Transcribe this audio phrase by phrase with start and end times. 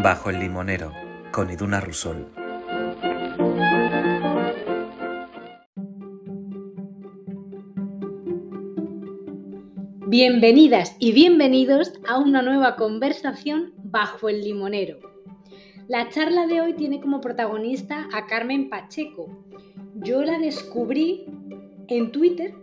[0.00, 0.92] Bajo el limonero,
[1.32, 2.28] con Iduna Rusol.
[10.06, 15.00] Bienvenidas y bienvenidos a una nueva conversación bajo el limonero.
[15.88, 19.44] La charla de hoy tiene como protagonista a Carmen Pacheco.
[19.96, 21.26] Yo la descubrí
[21.88, 22.54] en Twitter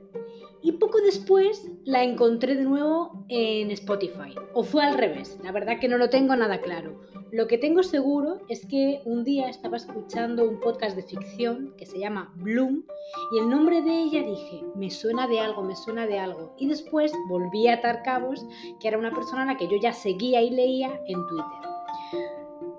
[0.62, 4.34] y poco después la encontré de nuevo en Spotify.
[4.54, 7.02] O fue al revés, la verdad que no lo tengo nada claro.
[7.36, 11.86] Lo que tengo seguro es que un día estaba escuchando un podcast de ficción que
[11.86, 12.86] se llama Bloom
[13.34, 16.56] y el nombre de ella dije, me suena de algo, me suena de algo.
[16.58, 18.46] Y después volví a atar cabos,
[18.80, 21.70] que era una persona a la que yo ya seguía y leía en Twitter.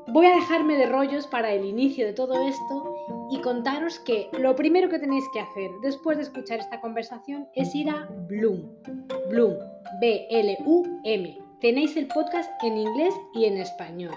[0.06, 4.56] Voy a dejarme de rollos para el inicio de todo esto y contaros que lo
[4.56, 8.70] primero que tenéis que hacer después de escuchar esta conversación es ir a Bloom.
[9.28, 9.58] Bloom,
[10.00, 11.45] B-L-U-M.
[11.60, 14.14] Tenéis el podcast en inglés y en español.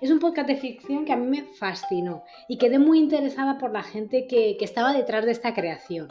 [0.00, 3.70] Es un podcast de ficción que a mí me fascinó y quedé muy interesada por
[3.70, 6.08] la gente que, estaba detrás de esta creación.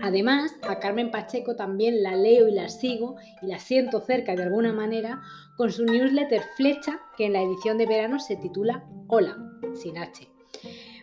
[0.00, 4.44] Además, a Carmen Pacheco también la leo y la sigo y la siento cerca de
[4.44, 5.20] alguna manera
[5.58, 9.36] con su newsletter Flecha, que en la edición de verano se titula Hola,
[9.74, 10.26] sin H.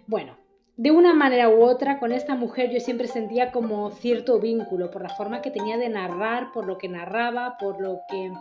[0.08, 0.41] Bueno,
[0.82, 5.04] de una manera u otra, con esta mujer yo siempre sentía como cierto vínculo por
[5.04, 8.32] la forma que tenía de narrar, por lo que narraba, por lo que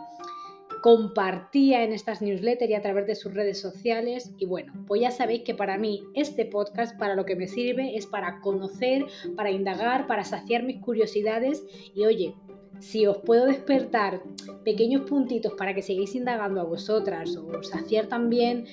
[0.81, 4.33] compartía en estas newsletters y a través de sus redes sociales.
[4.39, 7.95] Y bueno, pues ya sabéis que para mí este podcast para lo que me sirve
[7.95, 12.33] es para conocer, para indagar, para saciar mis curiosidades y oye,
[12.79, 14.21] si os puedo despertar
[14.63, 18.65] pequeños puntitos para que sigáis indagando a vosotras o saciar también,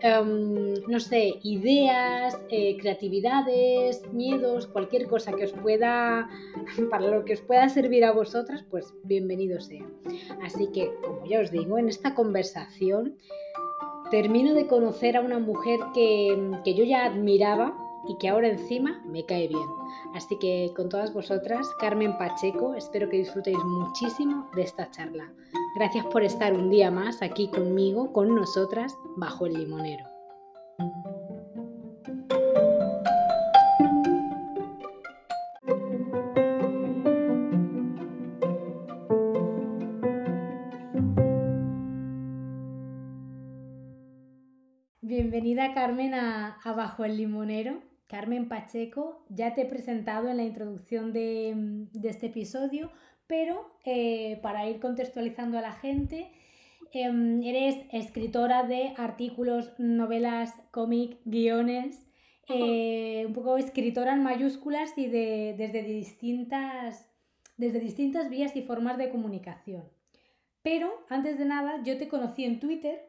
[0.00, 6.28] em, no sé, ideas, eh, creatividades, miedos, cualquier cosa que os pueda,
[6.90, 9.86] para lo que os pueda servir a vosotras, pues bienvenido sea.
[10.42, 13.16] Así que, como ya os digo, en esta conversación
[14.10, 19.02] termino de conocer a una mujer que, que yo ya admiraba y que ahora encima
[19.06, 19.68] me cae bien.
[20.14, 25.32] Así que con todas vosotras, Carmen Pacheco, espero que disfrutéis muchísimo de esta charla.
[25.76, 30.04] Gracias por estar un día más aquí conmigo, con nosotras, bajo el limonero.
[45.32, 47.82] Bienvenida Carmen a, Bajo el Limonero.
[48.12, 52.92] Carmen Pacheco, ya te he presentado en la introducción de, este episodio,
[53.26, 56.30] pero eh, para ir contextualizando a la gente,
[56.92, 62.06] em, eres escritora de artículos, novelas, cómic, guiones,
[62.50, 67.10] eh, un poco escritora en mayúsculas y de, desde, distintas,
[67.56, 69.84] desde distintas vías y formas de comunicación.
[70.62, 73.08] Pero antes de nada, yo te conocí en Twitter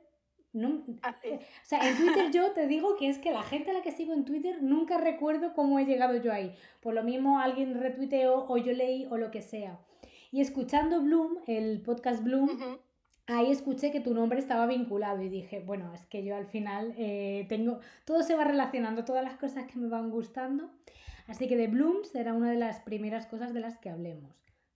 [0.53, 3.74] no, ah, o sea, en Twitter yo te digo que es que la gente a
[3.74, 6.56] la que sigo en Twitter nunca recuerdo cómo he llegado yo ahí.
[6.80, 9.80] Por lo mismo alguien retuiteó o yo leí o lo que sea.
[10.31, 12.78] Y escuchando Bloom, el podcast Bloom,
[13.25, 16.94] ahí escuché que tu nombre estaba vinculado y dije, bueno, es que yo al final
[16.97, 20.70] eh, tengo, todo se va relacionando, todas las cosas que me van gustando.
[21.28, 24.35] Así que de Bloom será una de las primeras cosas de las que hablemos.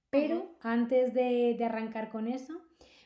[0.09, 2.61] Pero antes de, de arrancar con eso,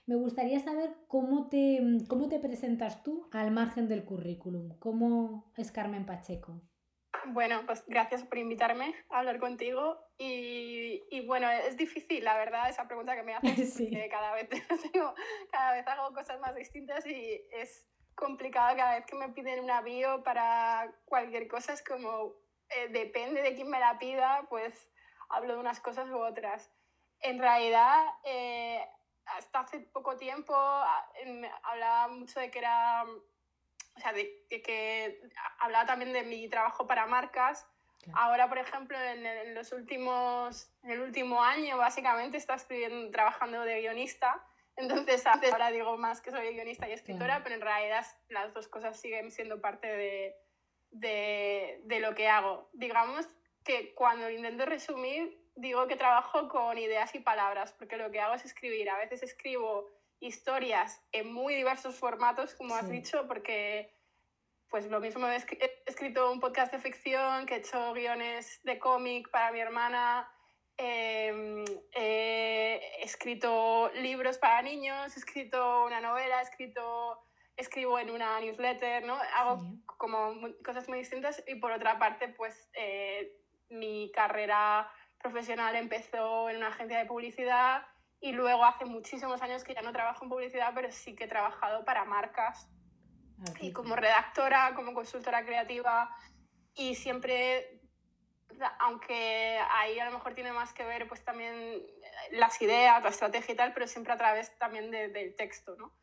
[0.06, 4.78] me gustaría saber cómo te, cómo te presentas tú al margen del currículum.
[4.80, 6.62] ¿Cómo es Carmen Pacheco?
[7.28, 10.00] Bueno, pues gracias por invitarme a hablar contigo.
[10.18, 14.50] Y, y bueno, es difícil, la verdad, esa pregunta que me haces, porque cada vez,
[15.52, 19.82] cada vez hago cosas más distintas y es complicado cada vez que me piden una
[19.82, 22.36] bio para cualquier cosa, es como,
[22.70, 24.92] eh, depende de quién me la pida, pues
[25.30, 26.72] hablo de unas cosas u otras.
[27.22, 28.84] En realidad, eh,
[29.26, 30.56] hasta hace poco tiempo
[31.64, 35.22] hablaba mucho de que era, o sea, de, que
[35.60, 37.68] hablaba también de mi trabajo para marcas.
[38.14, 43.82] Ahora, por ejemplo, en, los últimos, en el último año, básicamente, está escribiendo, trabajando de
[43.82, 44.44] guionista.
[44.76, 49.00] Entonces, ahora digo más que soy guionista y escritora, pero en realidad las dos cosas
[49.00, 50.36] siguen siendo parte de,
[50.90, 52.70] de, de lo que hago.
[52.74, 53.30] Digamos
[53.64, 58.34] que cuando intento resumir, digo que trabajo con ideas y palabras, porque lo que hago
[58.34, 58.90] es escribir.
[58.90, 59.88] A veces escribo
[60.20, 63.94] historias en muy diversos formatos, como has dicho, porque
[64.70, 65.36] pues lo mismo he
[65.86, 70.32] escrito un podcast de ficción, que he hecho guiones de cómic para mi hermana,
[70.78, 77.20] em, he escrito libros para niños, he escrito una novela, he escrito,
[77.58, 79.18] escribo en una newsletter, ¿no?
[79.36, 79.62] Hago
[79.98, 84.90] como cosas muy distintas y por otra parte, pues eh, mi carrera
[85.22, 87.84] profesional empezó en una agencia de publicidad
[88.20, 91.28] y luego hace muchísimos años que ya no trabajo en publicidad, pero sí que he
[91.28, 92.70] trabajado para marcas
[93.60, 96.16] y como redactora, como consultora creativa
[96.76, 97.82] y siempre,
[98.80, 101.82] aunque ahí a lo mejor tiene más que ver pues también
[102.32, 105.94] las ideas, la estrategia y tal, pero siempre a través también del texto, ¿no?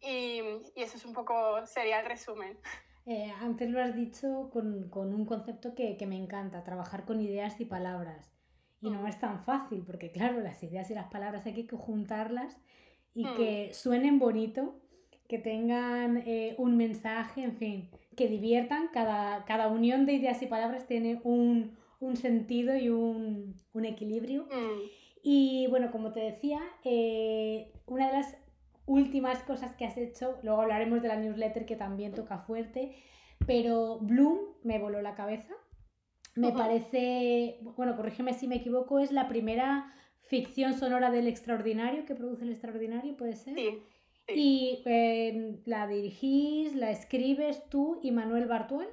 [0.00, 0.40] Y,
[0.74, 2.58] y, eso es un poco, sería el resumen.
[3.06, 7.20] Eh, antes lo has dicho con, con un concepto que, que, me encanta, trabajar con
[7.20, 8.32] ideas y palabras.
[8.80, 9.06] Y no mm.
[9.06, 12.56] es tan fácil, porque claro, las ideas y las palabras hay que juntarlas
[13.14, 13.34] y mm.
[13.36, 14.80] que suenen bonito,
[15.28, 18.88] que tengan eh, un mensaje, en fin, que diviertan.
[18.92, 24.44] Cada, cada unión de ideas y palabras tiene un, un sentido y un, un equilibrio.
[24.44, 24.80] Mm.
[25.22, 28.36] Y bueno, como te decía, eh, una de las
[28.86, 32.96] últimas cosas que has hecho, luego hablaremos de la newsletter que también toca fuerte,
[33.46, 35.54] pero Bloom me voló la cabeza.
[36.34, 39.92] Me parece, bueno, corrígeme si me equivoco, es la primera
[40.22, 43.54] ficción sonora del extraordinario que produce el extraordinario, ¿puede ser?
[43.54, 43.82] Sí.
[44.28, 48.88] ¿Y em, la dirigís, la escribes tú y Manuel Bartual?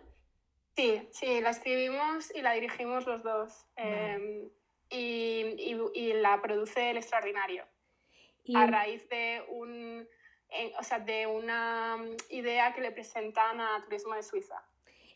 [0.76, 3.66] Sí, sí, la escribimos y la dirigimos los dos.
[3.76, 4.50] Em,
[4.90, 7.66] y, y, la produce el extraordinario.
[8.56, 10.08] A raíz de un
[10.80, 11.98] o sea, de una
[12.30, 14.64] idea que le presentan a Turismo de Suiza,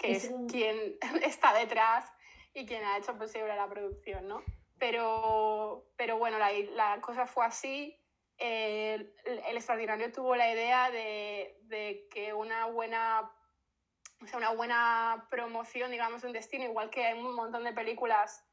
[0.02, 2.12] que es, quien está detrás
[2.54, 4.44] y quien ha hecho posible la producción, ¿no?
[4.80, 7.96] Pero, pero bueno, la, la cosa fue así.
[8.40, 13.32] el, el, extraordinario tuvo la idea de, de que una buena,
[14.24, 17.74] o sea, una buena promoción, digamos, de un destino, igual que hay un montón de
[17.74, 18.44] películas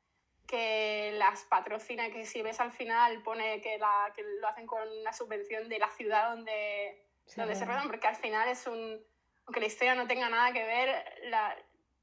[0.47, 4.87] que las patrocina, que si ves al final pone que, la, que lo hacen con
[5.01, 9.03] una subvención de la ciudad donde, se, donde se rodan, porque al final es un,
[9.49, 11.57] aunque la historia no tenga nada que ver, la,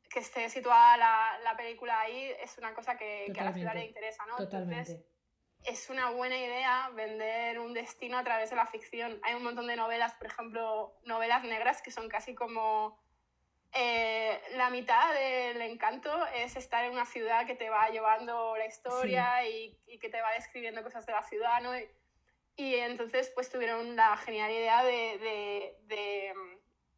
[0.10, 3.76] que esté situada la, la, película ahí es una cosa que, que, a la ciudad
[3.76, 4.44] le interesa, ¿no?
[4.44, 5.00] Entonces,
[5.64, 9.20] es una buena idea vender un destino a través de la ficción.
[9.22, 13.00] Hay un montón de novelas, por ejemplo, novelas negras que son casi como
[13.72, 18.66] eh, la mitad del encanto es estar en una ciudad que te va llevando la
[18.66, 21.78] historia y, y, que te va describiendo cosas de la ciudad, ¿no?
[21.78, 21.88] Y,
[22.56, 26.34] y entonces pues tuvieron la genial idea de, de, de,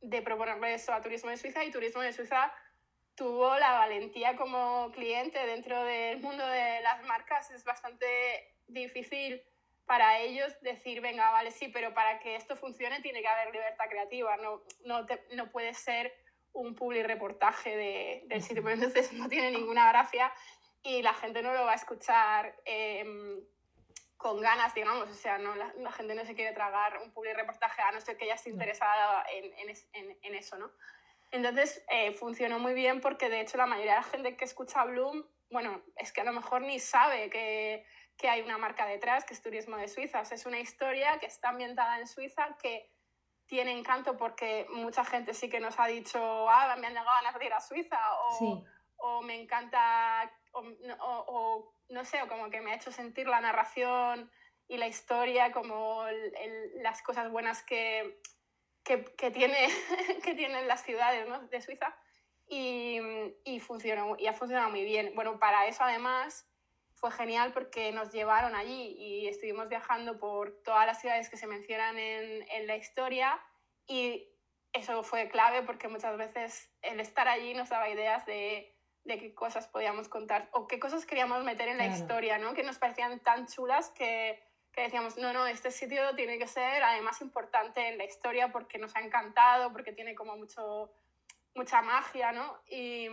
[0.02, 2.52] de, proponerle eso a Turismo de Suiza y Turismo de Suiza
[3.16, 7.50] tuvo la valentía como cliente dentro del mundo de las marcas.
[7.52, 8.06] Es bastante
[8.68, 9.42] difícil
[9.86, 13.86] para ellos decir, venga, vale, sí, pero para que esto funcione tiene que haber libertad
[13.90, 16.14] creativa, no, no, no puede ser
[16.52, 20.32] un public reportaje de, del sitio, pero entonces no tiene ninguna gracia
[20.84, 23.40] y la gente no lo va a escuchar em,
[24.18, 27.82] con ganas, digamos, o sea, no, la, gente no se quiere tragar un public reportaje
[27.82, 30.72] a no ser que ella esté interesada en, en, en, eso, ¿no?
[31.32, 34.86] Entonces eh, funcionó muy bien porque de hecho la mayoría de la gente que escucha
[34.86, 37.86] Bloom, bueno, es que a lo mejor ni sabe que,
[38.18, 41.20] que hay una marca detrás, que es Turismo de Suiza, o sea, es una historia
[41.20, 42.92] que está ambientada en Suiza que
[43.46, 47.40] tiene encanto porque mucha gente sí que nos ha dicho, ah, me han llegado ganas
[47.40, 48.64] de ir a Suiza, o,
[48.98, 50.30] o me encanta,
[51.00, 54.32] o, no sé, o como que me ha hecho sentir la narración
[54.68, 56.06] y la historia como
[56.82, 58.20] las cosas buenas que,
[58.84, 59.68] que, tiene,
[60.24, 61.96] que tienen las ciudades de Suiza.
[62.50, 63.00] Y,
[63.44, 65.12] y, funcionó, y ha funcionado muy bien.
[65.16, 66.50] Bueno, para eso además
[66.94, 71.46] fue genial porque nos llevaron allí y estuvimos viajando por todas las ciudades que se
[71.46, 73.38] mencionan en, en, la historia
[73.86, 74.30] y
[74.72, 78.77] eso fue clave porque muchas veces el estar allí nos daba ideas de,
[79.08, 82.54] de qué cosas podíamos contar o qué cosas queríamos meter en la historia, ¿no?
[82.54, 86.84] que nos parecían tan chulas que, que decíamos, no, no, este sitio tiene que ser
[86.84, 90.92] además importante en la historia porque nos ha encantado, porque tiene como mucho,
[91.56, 92.60] mucha magia, ¿no?
[92.70, 93.08] Y,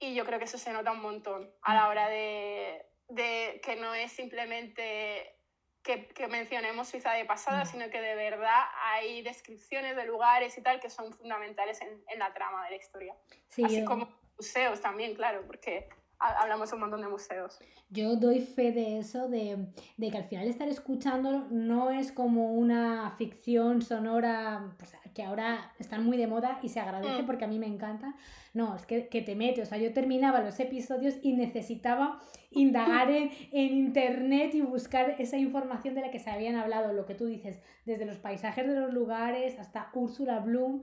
[0.00, 3.76] y yo creo que eso se nota un montón a la hora de, de que
[3.76, 5.38] no es simplemente
[5.84, 10.62] que, que, mencionemos Suiza de pasada, sino que de verdad hay descripciones de lugares y
[10.62, 13.14] tal que son fundamentales en, en la trama de la historia.
[13.62, 15.88] Así como museos también, claro, porque
[16.18, 17.58] hablamos un montón de museos.
[17.90, 22.54] Yo doy fe de eso, de, de, que al final estar escuchando no es como
[22.54, 27.26] una ficción sonora pues, que ahora están muy de moda y se agradece mm.
[27.26, 28.14] porque a mí me encanta.
[28.52, 33.10] No, es que, que, te mete, o sea, yo terminaba los episodios y necesitaba indagar
[33.10, 37.14] en, en, internet y buscar esa información de la que se habían hablado, lo que
[37.14, 40.82] tú dices, desde los paisajes de los lugares hasta Úrsula Bloom.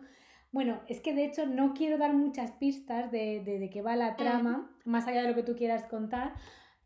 [0.51, 3.96] Bueno, es que de hecho no quiero dar muchas pistas de, de, de qué va
[3.96, 6.34] la trama, más allá de lo que tú quieras contar.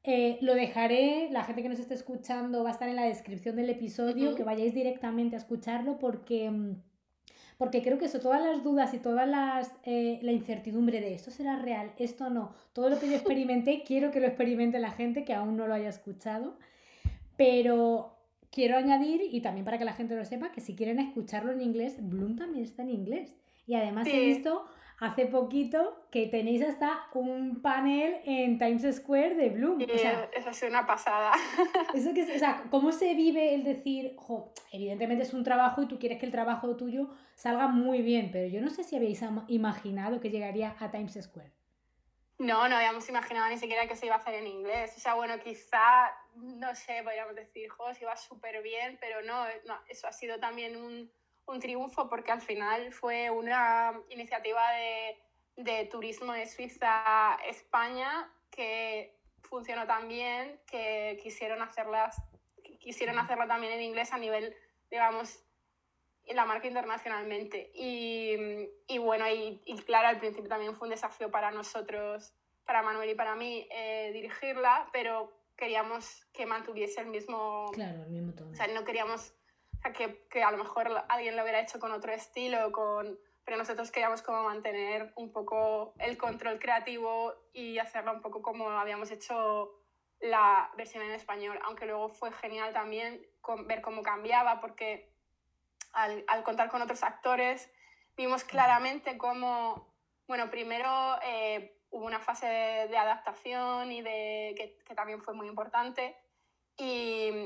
[0.08, 3.56] Eh, lo dejaré, la gente que nos esté escuchando va a estar en la descripción
[3.56, 6.76] del episodio, que vayáis directamente a escucharlo porque, mm,
[7.58, 11.32] porque creo que eso, todas las dudas y toda las, eh, la incertidumbre de esto
[11.32, 15.26] será real, esto no, todo lo que yo experimenté, quiero que lo experimente la gente
[15.26, 16.56] que aún no lo haya escuchado,
[17.36, 18.16] pero
[18.52, 21.62] quiero añadir, y también para que la gente lo sepa, que si quieren escucharlo en
[21.62, 23.36] inglés, Bloom también está en inglés.
[23.68, 24.68] Y además he visto
[25.00, 29.82] hace poquito que tenéis hasta un panel en Times Square de Bloom.
[29.82, 31.32] o sea, eso es una pasada.
[31.94, 35.88] Eso que, o sea, ¿cómo se vive el decir, jo, evidentemente es un trabajo y
[35.88, 39.22] tú quieres que el trabajo tuyo salga muy bien, pero yo no sé si habéis
[39.48, 41.52] imaginado que llegaría a Times Square.
[42.38, 44.94] No, no habíamos imaginado ni siquiera que se iba a hacer en inglés.
[44.98, 49.46] O sea, bueno, quizá, no sé, podríamos decir, jo, se iba súper bien, pero no,
[49.66, 51.10] no, eso ha sido también un
[51.48, 55.18] un triunfo porque al final fue una iniciativa de,
[55.58, 62.22] de turismo de Suiza España que funcionó tan bien que quisieron hacerlas
[62.80, 64.56] quisieron hacerlo también en inglés a nivel
[64.90, 65.46] digamos
[66.34, 67.72] la marca internacionalmente.
[67.76, 68.36] Y,
[68.88, 72.34] y bueno y, y, claro al principio también fue un desafío para nosotros
[72.66, 78.10] para Manuel y para mí eh, dirigirla pero queríamos que mantuviese el mismo claro el
[78.10, 78.52] mismo tono.
[78.52, 79.36] O sea no queríamos
[79.94, 83.20] que, que, a lo mejor alguien lo hubiera hecho con otro estilo, con...
[83.44, 88.70] pero nosotros queríamos como mantener un poco el control creativo y hacerlo un poco como
[88.70, 89.72] habíamos hecho
[90.20, 93.26] la versión en español, aunque luego fue genial también
[93.66, 95.12] ver cómo cambiaba, porque
[95.94, 97.72] al, al contar con otros actores
[98.18, 99.94] vimos claramente cómo,
[100.28, 105.34] bueno, primero eh, hubo una fase de, de adaptación y de, que, que, también fue
[105.34, 106.16] muy importante,
[106.78, 107.45] y,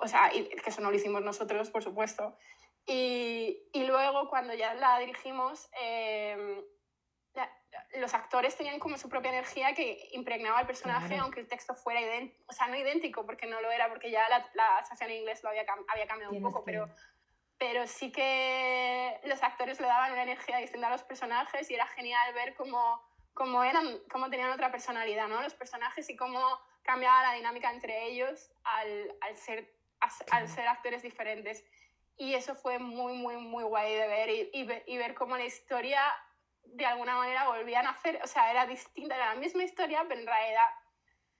[0.00, 2.36] o sea, que eso no lo hicimos nosotros, por supuesto.
[2.86, 6.64] Y, y luego cuando ya la dirigimos, eh,
[7.94, 11.24] los actores tenían como su propia energía que impregnaba el personaje, claro.
[11.24, 14.28] aunque el texto fuera idéntico, o sea, no idéntico, porque no lo era, porque ya
[14.28, 16.88] la, la estación en inglés lo había, había cambiado un poco, pero,
[17.58, 21.86] pero sí que los actores le daban una energía distinta a los personajes y era
[21.88, 23.02] genial ver cómo,
[23.34, 25.42] cómo, eran, cómo tenían otra personalidad, ¿no?
[25.42, 26.40] Los personajes y cómo
[26.82, 29.72] cambiaba la dinámica entre ellos al, al ser,
[30.30, 31.64] al ser actores diferentes.
[32.16, 35.44] Y eso fue muy, muy, muy guay de ver y, y, y, ver cómo la
[35.44, 36.02] historia
[36.64, 40.20] de alguna manera volvían a hacer, o sea, era distinta, era la misma historia, pero
[40.20, 40.68] en realidad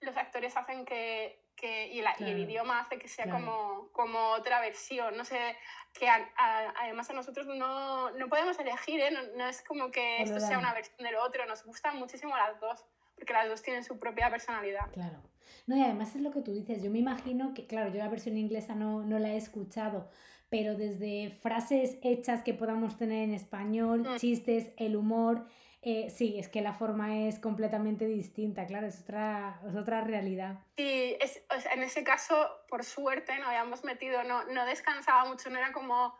[0.01, 2.31] los actores hacen que, que y, la, claro.
[2.31, 3.45] y, el idioma hace que sea claro.
[3.45, 5.55] como, como otra versión, no sé,
[5.93, 9.11] que a, a, además a nosotros no, no podemos elegir, ¿eh?
[9.11, 12.59] no, no, es como que esto sea una versión del otro, nos gustan muchísimo las
[12.59, 12.83] dos
[13.15, 14.89] porque las dos tienen su propia personalidad.
[14.93, 15.21] Claro.
[15.67, 18.09] No, y además es lo que tú dices, yo me imagino que, claro, yo la
[18.09, 20.09] versión inglesa no, no la he escuchado,
[20.49, 24.17] pero desde frases hechas que podamos tener en español, mm.
[24.17, 25.45] chistes, el humor,
[25.83, 30.59] eh, sí, es que la forma es completamente distinta, claro, es otra, es otra realidad.
[30.77, 32.35] Sí, es, o sea, en ese caso,
[32.67, 36.13] por suerte, no habíamos metido, no, no descansaba mucho, no era como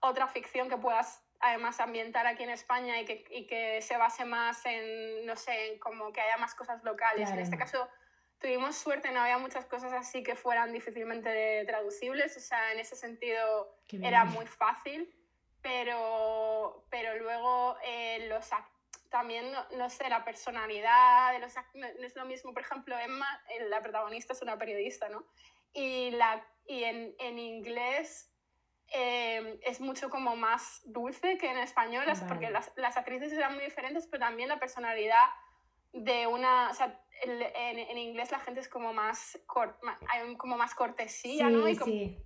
[0.00, 4.24] otra ficción que puedas además ambientar aquí en España y que, y que se base
[4.24, 7.26] más en, no sé, en como que haya más cosas locales.
[7.26, 7.34] Claro.
[7.34, 7.88] En este caso
[8.44, 12.94] tuvimos suerte, no había muchas cosas así que fueran difícilmente traducibles, o sea, en ese
[12.94, 15.10] sentido era muy fácil,
[15.62, 18.50] pero, pero luego eh, los
[19.08, 22.98] también, no, no, sé, la personalidad de los no, no es lo mismo, por ejemplo,
[22.98, 23.26] Emma,
[23.70, 25.24] la protagonista es una periodista, ¿no?
[25.72, 28.30] Y, la, y en, en inglés
[28.88, 32.20] eh, es mucho como más dulce que en español, vale.
[32.28, 35.30] porque las, las, actrices eran muy diferentes, pero también la personalidad
[35.94, 39.76] de una, o sea, el, en, en, inglés la gente es como más, cort,
[40.08, 41.68] hay como más cortesía, sí, ¿no?
[41.68, 42.18] Y, como, sí.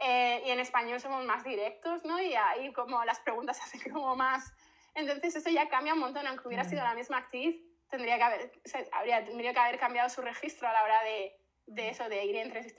[0.00, 2.20] eh, y en español somos más directos, ¿no?
[2.20, 4.52] Y ahí como las preguntas se hacen como más...
[4.94, 7.56] Entonces eso ya cambia un montón, aunque hubiera sido la misma actriz,
[7.88, 11.02] tendría que haber, o sea, habría, tendría que haber cambiado su registro a la hora
[11.04, 12.36] de, de eso, de ir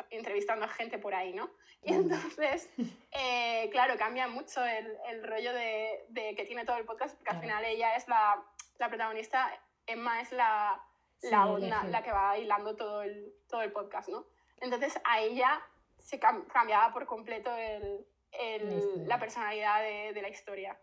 [0.09, 1.49] entrevistando a gente por ahí, ¿no?
[1.81, 2.69] Y entonces,
[3.11, 7.31] eh, claro, cambia mucho el, el rollo de, de, que tiene todo el podcast, porque
[7.31, 8.43] al final ella es la,
[8.79, 9.49] la protagonista,
[9.85, 10.83] Emma es la,
[11.23, 14.25] la sí, onda, la que va hilando todo el, todo el podcast, ¿no?
[14.61, 15.61] Entonces a ella
[15.97, 20.77] se cambiaba por completo el, el, la personalidad de, de la historia.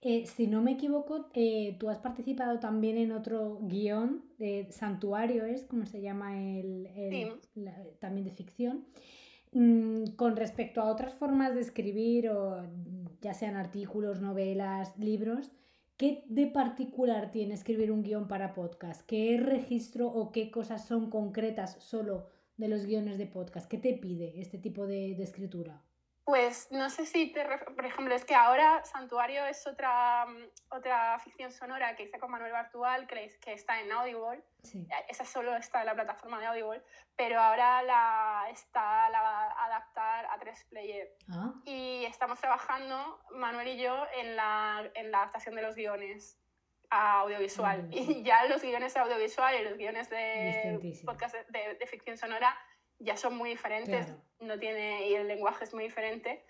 [0.00, 5.44] Eh, si no me equivoco, eh, tú has participado también en otro guion de Santuario,
[5.44, 7.32] es como se llama el, el sí.
[7.56, 8.86] la, también de ficción.
[9.52, 12.64] Mm, con respecto a otras formas de escribir, o
[13.20, 15.50] ya sean artículos, novelas, libros,
[15.98, 19.02] ¿qué de particular tiene escribir un guion para podcast?
[19.04, 23.68] ¿Qué registro o qué cosas son concretas solo de los guiones de podcast?
[23.68, 25.82] ¿Qué te pide este tipo de, de escritura?
[26.28, 27.42] Pues no sé si, te,
[27.74, 30.26] por ejemplo, es que ahora Santuario es otra,
[30.68, 34.44] otra ficción sonora que hice con Manuel Bartual, que, que está en Audible.
[34.62, 34.86] Sí.
[35.08, 36.82] Esa solo está en la plataforma de Audible,
[37.16, 41.16] pero ahora la está la va a adaptar a tres player.
[41.30, 41.54] Ah.
[41.64, 46.38] Y estamos trabajando, Manuel y yo, en la, en la adaptación de los guiones
[46.90, 47.88] a audiovisual.
[47.90, 52.54] Y ya los guiones audiovisual y los guiones de podcast de ficción sonora
[52.98, 54.22] ya son muy diferentes, claro.
[54.40, 56.44] no tiene, y el lenguaje es muy diferente.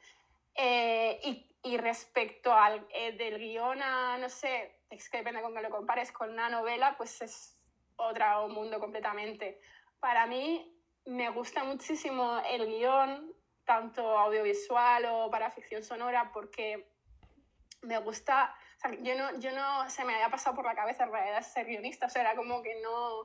[0.55, 5.55] Eh, y, y, respecto al eh, del guion a, no sé, es que depende con
[5.55, 7.59] que lo compares con una novela, pues es
[7.97, 9.61] otro mundo completamente.
[10.01, 10.75] Para mí
[11.05, 13.33] me gusta muchísimo el guion,
[13.65, 16.91] tanto audiovisual o para ficción sonora, porque
[17.83, 21.05] me gusta, o sea, yo no, yo no se me había pasado por la cabeza
[21.05, 23.25] en realidad ser guionista, o sea, era como que no,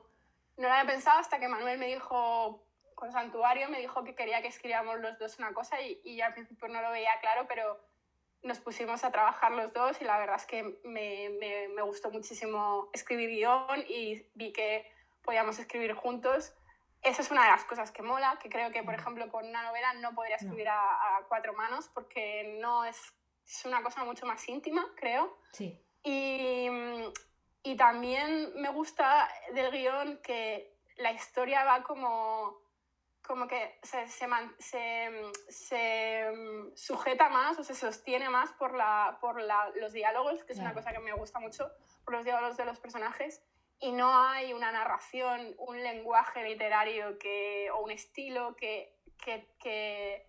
[0.56, 2.63] no lo había pensado hasta que Manuel me dijo,
[2.94, 6.32] con Santuario, me dijo que quería que escribiéramos los dos una cosa y, y al
[6.34, 7.80] principio no lo veía claro, pero
[8.42, 12.10] nos pusimos a trabajar los dos y la verdad es que me, me, me gustó
[12.10, 14.90] muchísimo escribir guion y vi que
[15.22, 16.54] podíamos escribir juntos.
[17.02, 19.62] Esa es una de las cosas que mola, que creo que, por ejemplo, con una
[19.62, 22.98] novela no podría escribir a, a cuatro manos porque no es,
[23.46, 25.38] es una cosa mucho más íntima, creo.
[25.52, 25.82] Sí.
[26.02, 26.68] Y,
[27.62, 32.63] y también me gusta del guion que la historia va como
[33.26, 34.28] como que se, se,
[34.58, 36.32] se, se,
[36.74, 40.74] sujeta más o se sostiene más por, la, por la, los diálogos, que es una
[40.74, 41.70] cosa que me gusta mucho,
[42.04, 43.42] por los diálogos de los personajes,
[43.80, 50.26] y no hay una narración, un lenguaje literario que, o un estilo que, que, que,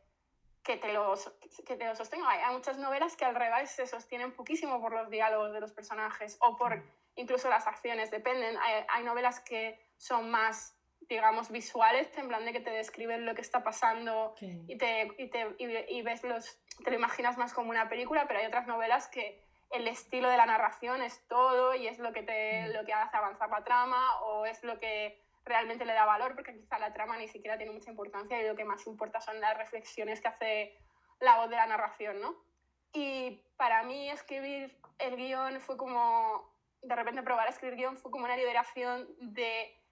[0.64, 1.32] que te, los,
[1.66, 2.30] que te lo sostenga.
[2.30, 6.38] Hay, muchas novelas que al revés se sostienen poquísimo por los diálogos de los personajes
[6.40, 6.82] o por
[7.16, 8.58] incluso las acciones, dependen.
[8.58, 10.75] Hay, hay novelas que son más
[11.08, 15.30] digamos, visuales, en plan de que te describen lo que está pasando y, te, y,
[15.30, 19.08] te, y, ves los, te lo imaginas más como una película, pero hay otras novelas
[19.08, 22.94] que el estilo de la narración es todo y es lo que, te, lo que
[22.94, 26.94] hace avanzar la trama o es lo que realmente le da valor, porque quizá la
[26.94, 30.28] trama ni siquiera tiene mucha importancia y lo que más importa son las reflexiones que
[30.28, 30.80] hace
[31.20, 32.36] la voz de la narración, ¿no?
[32.94, 38.12] Y para mí escribir el guion fue como, de repente probar a escribir guion fue
[38.12, 39.85] como una liberación de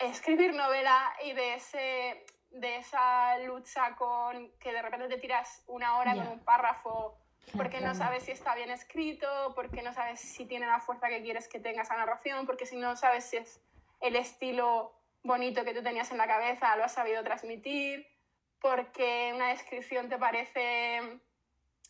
[0.00, 5.98] escribir novela y de, ese, de esa lucha con que de repente te tiras una
[5.98, 7.18] hora con un párrafo
[7.56, 11.22] porque no sabes si está bien escrito, porque no sabes si tiene la fuerza que
[11.22, 13.60] quieres que tenga esa narración, porque si no sabes si es
[14.00, 18.06] el estilo bonito que tú tenías en la cabeza, lo has sabido transmitir,
[18.60, 21.20] porque una descripción te parece,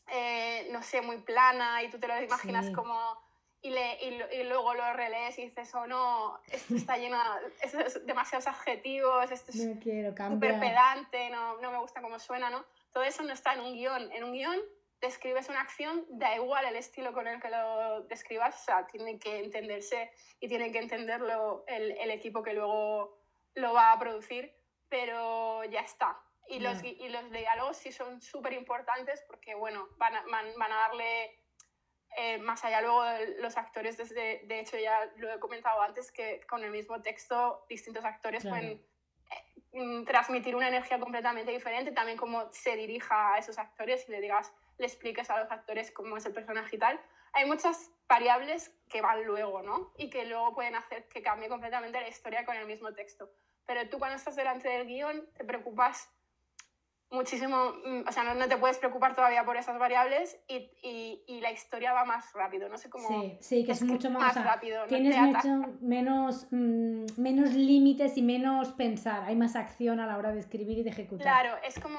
[0.09, 2.97] eh, no sé, muy plana y tú te lo imaginas como
[3.63, 7.19] y, le, y, luego lo relees y dices, oh no, esto está lleno,
[7.73, 10.15] de demasiados adjetivos, esto es súper
[10.61, 12.65] pedante, no, no me gusta cómo suena, ¿no?
[12.93, 14.11] Todo eso no está en un guion.
[14.13, 14.59] En un guion
[15.01, 19.19] describes una acción, da igual el estilo con el que lo describas, o sea, tiene
[19.19, 23.19] que entenderse y tiene que entenderlo el, el equipo que luego
[23.55, 24.55] lo va a producir,
[24.89, 26.19] pero ya está.
[26.49, 30.77] Y, los, y los diálogos sí son súper importantes porque, bueno, van van, van a
[30.77, 31.40] darle
[32.17, 33.05] eh, más allá luego
[33.39, 37.65] los actores, desde, de hecho ya lo he comentado antes, que con el mismo texto
[37.69, 38.85] distintos actores pueden
[39.31, 44.13] eh, mm, transmitir una energía completamente diferente, también como se dirija a esos actores y
[44.13, 47.01] le digas, le expliques a los actores cómo es el personaje y tal.
[47.33, 49.93] Hay muchas variables que van luego, ¿no?
[49.97, 53.31] Y que luego pueden hacer que cambie completamente la historia con el mismo texto.
[53.67, 56.13] Pero tú cuando estás delante del guion te preocupas
[57.11, 61.25] muchísimo, mm, o sea, no, no, te puedes preocupar todavía por esas variables y, y,
[61.27, 63.09] y, la historia va más rápido, no sé cómo...
[63.09, 64.87] Sí, sí que es, mucho más, rápido.
[64.87, 65.49] Tienes mucho
[65.81, 70.79] menos, mm, menos límites y menos pensar, hay más acción a la hora de escribir
[70.79, 71.23] y de ejecutar.
[71.23, 71.99] Claro, es como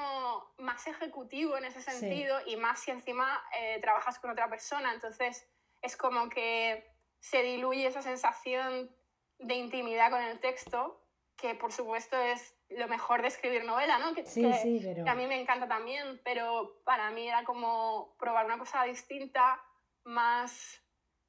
[0.58, 5.46] más ejecutivo en ese sentido y más si encima eh, trabajas con otra persona, entonces
[5.82, 8.90] es como que se diluye esa sensación
[9.38, 11.04] de intimidad con el texto,
[11.36, 14.14] que por supuesto es lo mejor de escribir novela, ¿no?
[14.14, 15.04] Que, sí, sí, pero...
[15.04, 19.62] que, a mí me encanta también, pero para mí era como probar una cosa distinta,
[20.04, 20.82] más,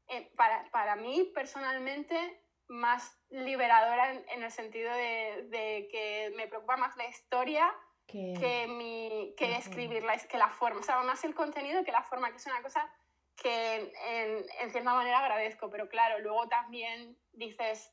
[0.07, 6.47] eh, para, para, mí personalmente, más liberadora en, en el sentido de, de, que me
[6.47, 7.73] preocupa más la historia
[8.07, 12.03] que, que, mi, que escribirla, que la forma, o sea, más el contenido que la
[12.03, 12.89] forma, que es una cosa
[13.35, 17.91] que en, en cierta manera agradezco, pero claro, luego también dices,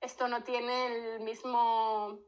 [0.00, 2.20] esto no tiene el mismo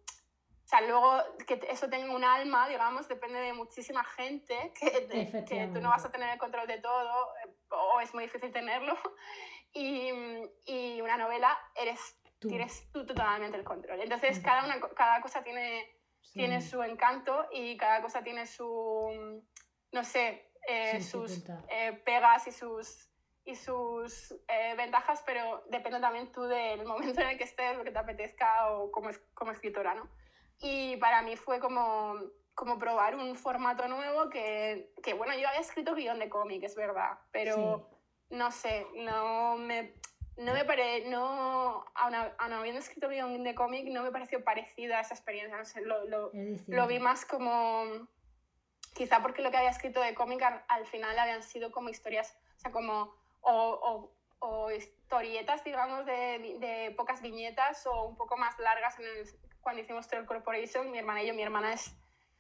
[0.69, 5.81] sea, luego que eso tenga un alma, digamos, depende de muchísima gente, que, que tú
[5.81, 8.97] no vas a tener el control de todo, eh, o es muy difícil tenerlo.
[9.75, 10.11] Y,
[10.67, 12.49] y una novela eres tú.
[12.49, 14.03] tienes tú totalmente el control.
[14.03, 15.97] Entonces, cada, una, cada cosa tiene,
[16.35, 19.43] tiene su encanto y cada cosa tiene su,
[19.93, 23.09] no sé, eh, sus eh, pegas y sus
[23.47, 24.35] y sus
[24.77, 28.73] ventajas, pero depende también tú del momento en el que estés, lo que te apetezca
[28.73, 30.07] o como, como escritora, ¿no?
[30.63, 32.15] Y para mí fue como,
[32.55, 36.77] como probar un formato nuevo que, que, bueno, yo había escrito guion de cómic, es
[36.77, 37.91] verdad, pero
[38.31, 39.95] no sé, no me,
[40.37, 45.01] no me pare, no, aun, habiendo escrito guion de cómic, no me pareció parecida a
[45.01, 46.31] esa experiencia, no sé, lo, lo,
[46.69, 48.07] lo vi más como,
[48.95, 52.61] quizá porque lo que había escrito de cómic al, final habían sido como historias, o
[52.61, 58.99] sea, como, o, o, historietas, digamos, de, de, pocas viñetas o un poco más largas
[58.99, 59.27] en el,
[59.63, 61.95] cuando hicimos Troll Corporation, mi hermana y yo, mi hermana es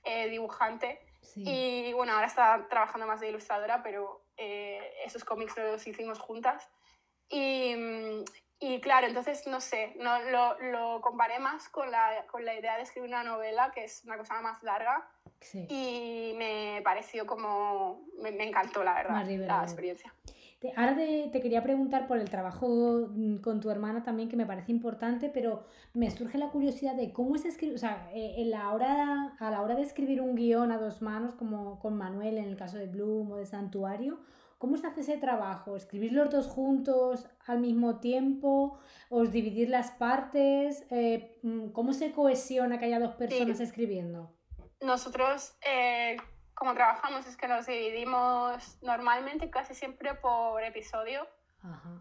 [0.04, 1.00] eh, dibujante
[1.36, 6.68] y bueno, ahora está trabajando más de ilustradora, pero eh, esos cómics los hicimos juntas.
[7.28, 7.74] Y,
[8.60, 12.76] y claro, entonces, no sé, no, lo, lo, comparé más con la, con la idea
[12.76, 15.08] de escribir una novela, que es una cosa más larga.
[15.68, 20.14] Y me pareció como, me, me encantó, la verdad, la experiencia.
[20.76, 24.46] Ahora te, te, quería preguntar por el trabajo mm, con tu hermana también, que me
[24.46, 28.50] parece importante, pero me surge la curiosidad de cómo es escribir, o sea, eh, en
[28.50, 32.38] la hora, a la hora de escribir un guion a dos manos, como con Manuel
[32.38, 34.20] en el caso de Bloom o de Santuario,
[34.62, 35.74] ¿Cómo se hace ese trabajo?
[35.74, 38.78] ¿Escribir los dos juntos al mismo tiempo?
[39.08, 40.84] ¿Os dividir las partes?
[40.92, 44.30] Eh, mm, ¿Cómo se cohesiona que haya dos personas escribiendo?
[44.80, 46.16] Nosotros, eh,
[46.62, 51.26] como trabajamos, es que nos dividimos normalmente casi siempre por episodio.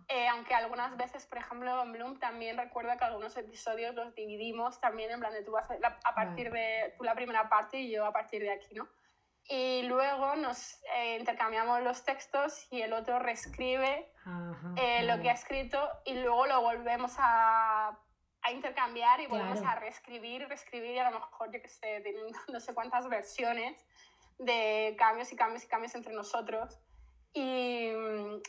[0.07, 4.79] Eh, aunque algunas veces, por ejemplo, en Bloom también recuerdo que algunos episodios los dividimos
[4.79, 7.89] también en plan de tú vas a, a partir de tú la primera parte y
[7.89, 8.87] yo a partir de aquí, ¿no?
[9.49, 14.13] y luego nos eh, intercambiamos los textos y el otro reescribe
[14.77, 17.97] eh, lo que ha escrito y luego lo volvemos a,
[18.43, 22.27] a intercambiar y volvemos a reescribir, reescribir y a lo mejor, yo que sé, tienen
[22.47, 23.83] no sé cuántas versiones
[24.41, 26.79] de cambios y cambios y cambios entre nosotros.
[27.33, 27.89] Y,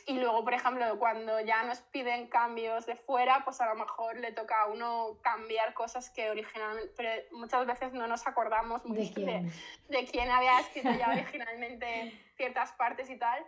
[0.07, 4.17] y, luego, por ejemplo, cuando ya nos piden cambios de fuera, pues a lo mejor
[4.17, 8.97] le toca a uno cambiar cosas que originalmente, pero muchas veces no nos acordamos muy
[8.97, 9.51] ¿De, quién?
[9.87, 13.45] De, quién había escrito ya originalmente ciertas partes y tal.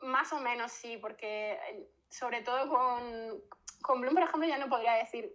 [0.00, 3.40] Más o menos sí, porque eh, sobre todo con,
[3.80, 5.34] con Bloom, por ejemplo, ya no podría decir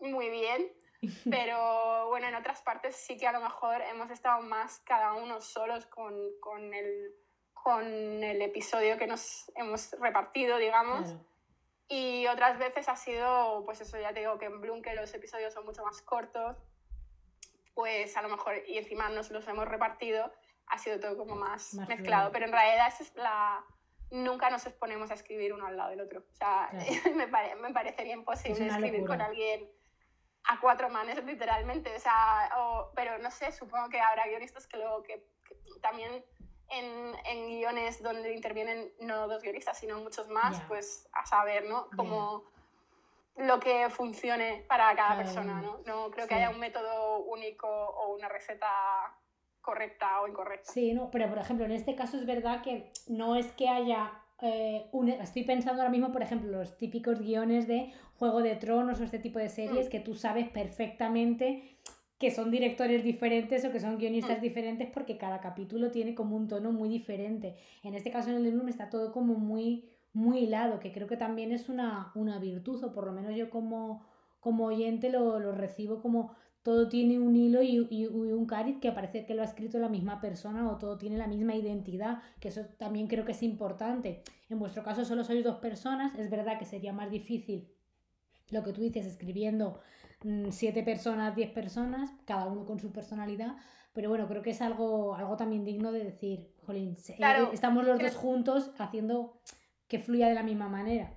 [0.00, 0.66] muy bien,
[1.30, 5.40] pero bueno, en otras partes sí que a lo mejor hemos estado más cada uno
[5.40, 7.14] solos con, con el
[7.62, 7.84] con
[8.24, 11.14] el episodio que nos hemos repartido, digamos.
[11.88, 15.12] Y otras veces ha sido, pues eso ya te digo que en Bloom, que los
[15.12, 16.56] episodios son mucho más cortos,
[17.74, 20.32] pues a lo mejor, y encima nos los hemos repartido,
[20.66, 22.30] ha sido todo como más, mezclado.
[22.32, 23.64] Pero en realidad es la...
[24.10, 26.20] nunca nos exponemos a escribir uno al lado del otro.
[26.20, 26.70] O sea,
[27.14, 29.68] me, me, parecería imposible escribir con alguien
[30.50, 31.94] a cuatro manos, literalmente.
[31.94, 32.50] O sea,
[32.94, 35.24] pero no sé, supongo que habrá guionistas que luego que
[35.80, 36.24] también
[36.68, 41.88] en, en, guiones donde intervienen no dos guionistas, sino muchos más, pues a saber, ¿no?
[41.96, 42.44] Como
[43.36, 45.80] lo que funcione para cada, persona, ¿no?
[45.86, 48.68] No creo que haya un método único o una receta
[49.60, 50.70] correcta o incorrecta.
[50.70, 54.22] Sí, no, pero por ejemplo, en este caso es verdad que no es que haya
[54.42, 55.08] eh, un...
[55.08, 59.18] Estoy pensando ahora mismo, por ejemplo, los típicos guiones de Juego de Tronos o este
[59.18, 59.90] tipo de series mm.
[59.90, 61.76] que tú sabes perfectamente
[62.18, 64.42] que son directores diferentes o que son guionistas mm.
[64.42, 67.56] diferentes porque cada capítulo tiene como un tono muy diferente.
[67.82, 71.06] En este caso en el de Bloom está todo como muy, muy hilado, que creo
[71.06, 74.04] que también es una, una virtud, o por lo menos yo como,
[74.38, 78.92] como oyente lo, lo recibo como todo tiene un hilo y, y, un cariz que
[78.92, 82.48] parece que lo ha escrito la misma persona o todo tiene la misma identidad, que
[82.48, 84.22] eso también creo que es importante.
[84.48, 87.68] En vuestro caso solo sois dos personas, es verdad que sería más difícil
[88.50, 89.80] lo que tú dices escribiendo
[90.22, 93.56] Mm, siete personas, diez personas, cada uno con su personalidad,
[93.94, 97.98] pero bueno, creo que es algo, algo también digno de decir, jolín, eh, estamos los
[97.98, 99.40] dos juntos haciendo
[99.88, 101.12] que fluya de la misma manera.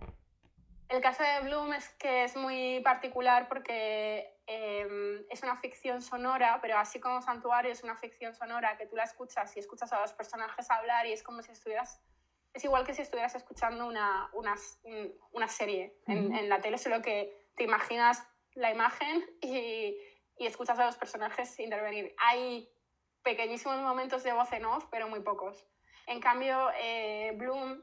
[0.87, 6.59] El caso de Bloom es que es muy particular porque em, es una ficción sonora,
[6.61, 10.01] pero así como Santuario es una ficción sonora que tú la escuchas y escuchas a
[10.01, 12.01] los personajes hablar y es como si estuvieras,
[12.53, 14.55] es igual que si estuvieras escuchando una, una,
[15.31, 19.97] una serie en, en, la tele, solo que te imaginas la imagen y,
[20.37, 22.13] y escuchas a los personajes intervenir.
[22.17, 22.69] Hay
[23.23, 25.65] pequeñísimos momentos de voz en off, pero muy pocos.
[26.05, 27.81] En cambio, eh, Bloom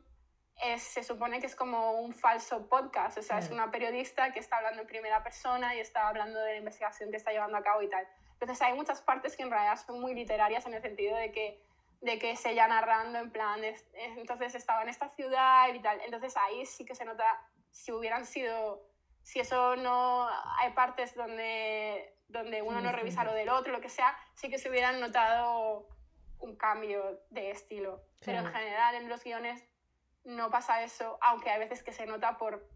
[0.62, 4.40] es, se supone que es como un falso podcast, o sea, es una periodista que
[4.40, 7.62] está hablando en primera persona y está hablando de la investigación que está llevando a
[7.62, 8.06] cabo y tal.
[8.32, 11.62] Entonces hay muchas partes que en realidad son muy literarias en el sentido de que,
[12.00, 13.60] de que se ella narrando en plan,
[14.16, 16.00] entonces estaba en esta ciudad y tal.
[16.02, 17.24] Entonces ahí sí que se nota,
[17.70, 18.90] si hubieran sido
[19.22, 23.88] si eso no hay partes donde, donde uno no revisa lo del otro, lo que
[23.88, 25.86] sea, sí que se hubieran notado
[26.38, 28.02] un cambio de estilo.
[28.24, 29.62] Pero en general en los guiones
[30.30, 32.66] no pasa eso, aunque hay veces que se nota por,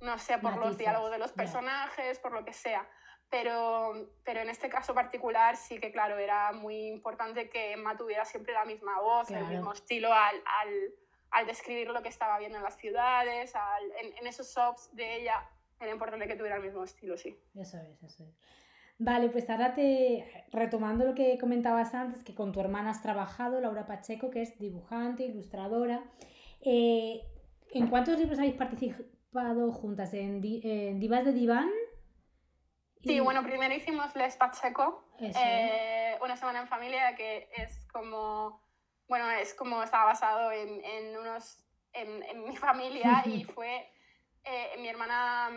[0.00, 2.88] no sé, por los diálogos de los personajes, por lo que sea.
[3.30, 8.24] Pero, pero en este caso particular sí que, claro, era muy importante que Emma tuviera
[8.24, 10.94] siempre la misma voz, el mismo estilo al, al,
[11.30, 15.16] al, describir lo que estaba viendo en las ciudades, al, en, en esos shops de
[15.16, 15.48] ella
[15.80, 17.36] era importante que tuviera el mismo estilo, sí.
[17.54, 18.30] Eso es, eso es.
[18.98, 23.60] Vale, pues ahora te, retomando lo que comentabas antes, que con tu hermana has trabajado,
[23.60, 26.04] Laura Pacheco, que es dibujante, ilustradora.
[26.60, 27.20] Eh,
[27.72, 30.14] ¿En cuántos libros habéis participado juntas?
[30.14, 31.70] ¿En, Divas de Diván?
[33.02, 38.62] Sí, bueno, primero hicimos Les Pacheco, eh, una semana en familia, que es como,
[39.08, 41.62] bueno, es como estaba basado en, unos,
[41.92, 43.90] en, mi familia y fue,
[44.44, 45.50] eh, mi hermana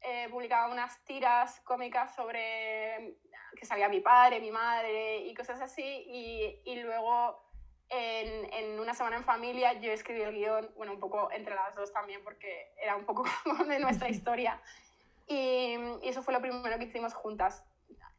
[0.00, 3.18] eh, publicaba unas tiras cómicas sobre
[3.56, 5.82] que salía mi padre, mi madre y cosas así.
[5.84, 7.47] Y, y luego
[7.90, 11.74] en, en, una semana en familia yo escribí el guion, bueno, un poco entre las
[11.74, 13.24] dos también, porque era un poco
[13.68, 14.60] de nuestra historia.
[15.26, 17.64] Y, y, eso fue lo primero que hicimos juntas.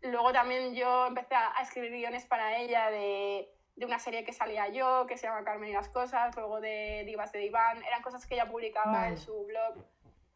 [0.02, 4.70] Luego también yo empecé a, escribir guiones para ella de, de, una serie que salía
[4.70, 7.84] yo, que se llama Carmen y las Cosas, luego de Divas de Diván.
[7.84, 9.86] Eran cosas que ella publicaba en su blog.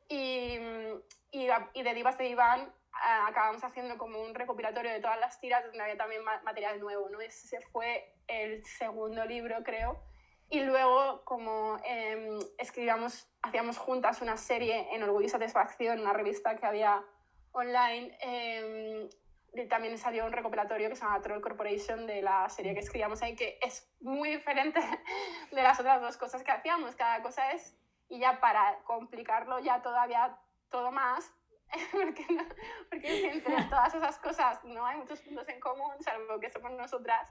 [0.09, 0.59] Y,
[1.31, 5.63] y, y de Divas de Iván acabamos haciendo como un recopilatorio de todas las tiras
[5.65, 7.21] donde había también material nuevo, ¿no?
[7.21, 10.01] Ese fue el segundo libro, creo.
[10.49, 16.55] Y luego, como eh, escribíamos, hacíamos juntas una serie en Orgullo y Satisfacción, una revista
[16.55, 17.03] que había
[17.53, 19.09] online, eh,
[19.69, 23.35] también salió un recopilatorio que se llama Troll Corporation de la serie que escribíamos ahí,
[23.35, 24.79] que es muy diferente
[25.51, 26.95] de las otras dos cosas que hacíamos.
[26.95, 27.75] Cada cosa es,
[28.09, 30.37] y ya para complicarlo ya todavía
[30.69, 31.31] todo más,
[31.91, 32.43] porque, no,
[32.89, 37.29] porque entre todas esas cosas no hay muchos puntos en común, salvo que somos nosotras.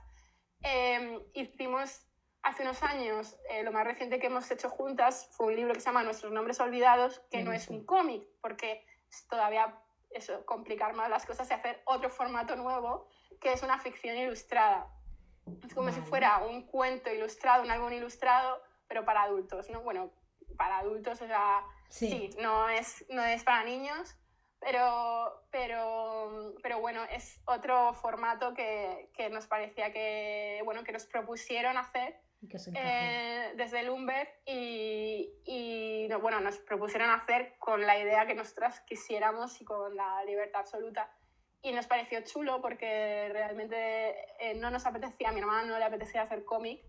[0.61, 2.05] Em, hicimos
[2.41, 5.79] hace unos años, eh, lo más reciente que hemos hecho juntas fue un libro que
[5.79, 9.79] se llama Nuestros Nombres Olvidados, que no es un cómic, porque es todavía
[10.09, 13.07] eso, complicar más las cosas y hacer otro formato nuevo,
[13.39, 14.87] que es una ficción ilustrada.
[15.65, 19.81] Es como si fuera un cuento ilustrado, un álbum ilustrado, pero para adultos, ¿no?
[19.81, 20.11] Bueno,
[20.57, 24.15] para adultos, o sea, sí, no, es, no es para niños,
[24.63, 31.05] pero, pero, pero bueno, es otro formato que, que nos parecía que, bueno, que nos
[31.05, 32.19] propusieron hacer
[32.75, 39.59] eh, desde Lumber y, y bueno, nos propusieron hacer con la idea que nosotras quisiéramos
[39.61, 41.09] y con la libertad absoluta.
[41.61, 45.85] Y nos pareció chulo porque realmente eh, no nos apetecía, a mi hermana no le
[45.85, 46.81] apetecía hacer cómic,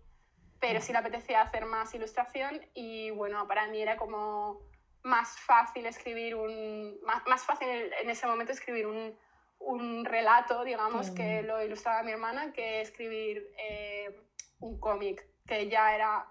[0.59, 4.59] pero sí le apetecía hacer más ilustración y bueno, para mí era como
[5.05, 9.17] más fácil escribir un, más, más fácil en ese momento escribir un,
[9.59, 14.19] un relato, digamos, que lo ilustraba mi hermana, que escribir eh,
[14.59, 16.27] un cómic, que ya era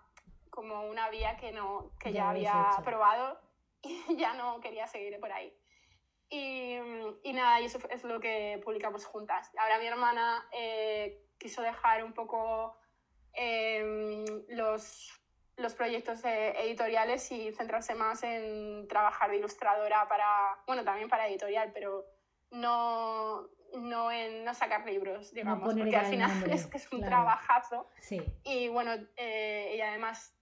[0.50, 3.40] como una vía que, no, que ya, había probado
[3.82, 5.52] y ya no quería seguir por ahí.
[6.28, 6.78] Y,
[7.22, 9.50] y, nada, y eso es lo que publicamos juntas.
[9.56, 12.76] Ahora mi hermana eh, quiso dejar un poco
[13.34, 15.10] Em, los,
[15.56, 20.26] los proyectos editoriales y centrarse más en trabajar de ilustradora para,
[20.66, 22.04] bueno, también para editorial, pero
[22.50, 27.88] no, no en no sacar libros, digamos, porque al final es que es un trabajazo.
[28.00, 28.22] Sí.
[28.44, 30.34] Y bueno, eh, ella además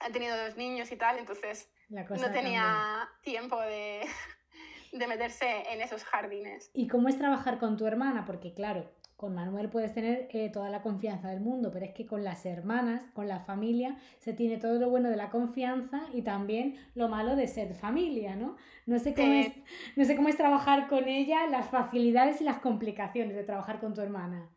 [0.00, 4.06] ha tenido dos niños y tal, entonces no tenía tiempo de,
[4.92, 6.70] de meterse en esos jardines.
[6.74, 8.24] ¿Y cómo es trabajar con tu hermana?
[8.24, 12.06] Porque claro, con Manuel puedes tener eh, toda la confianza del mundo, pero es que
[12.06, 16.22] con las hermanas, con la familia, se tiene todo lo bueno de la confianza y
[16.22, 18.56] también lo malo de ser familia, ¿no?
[18.86, 19.52] No sé cómo, es,
[19.96, 23.94] no sé cómo es trabajar con ella, las facilidades y las complicaciones de trabajar con
[23.94, 24.50] tu hermana.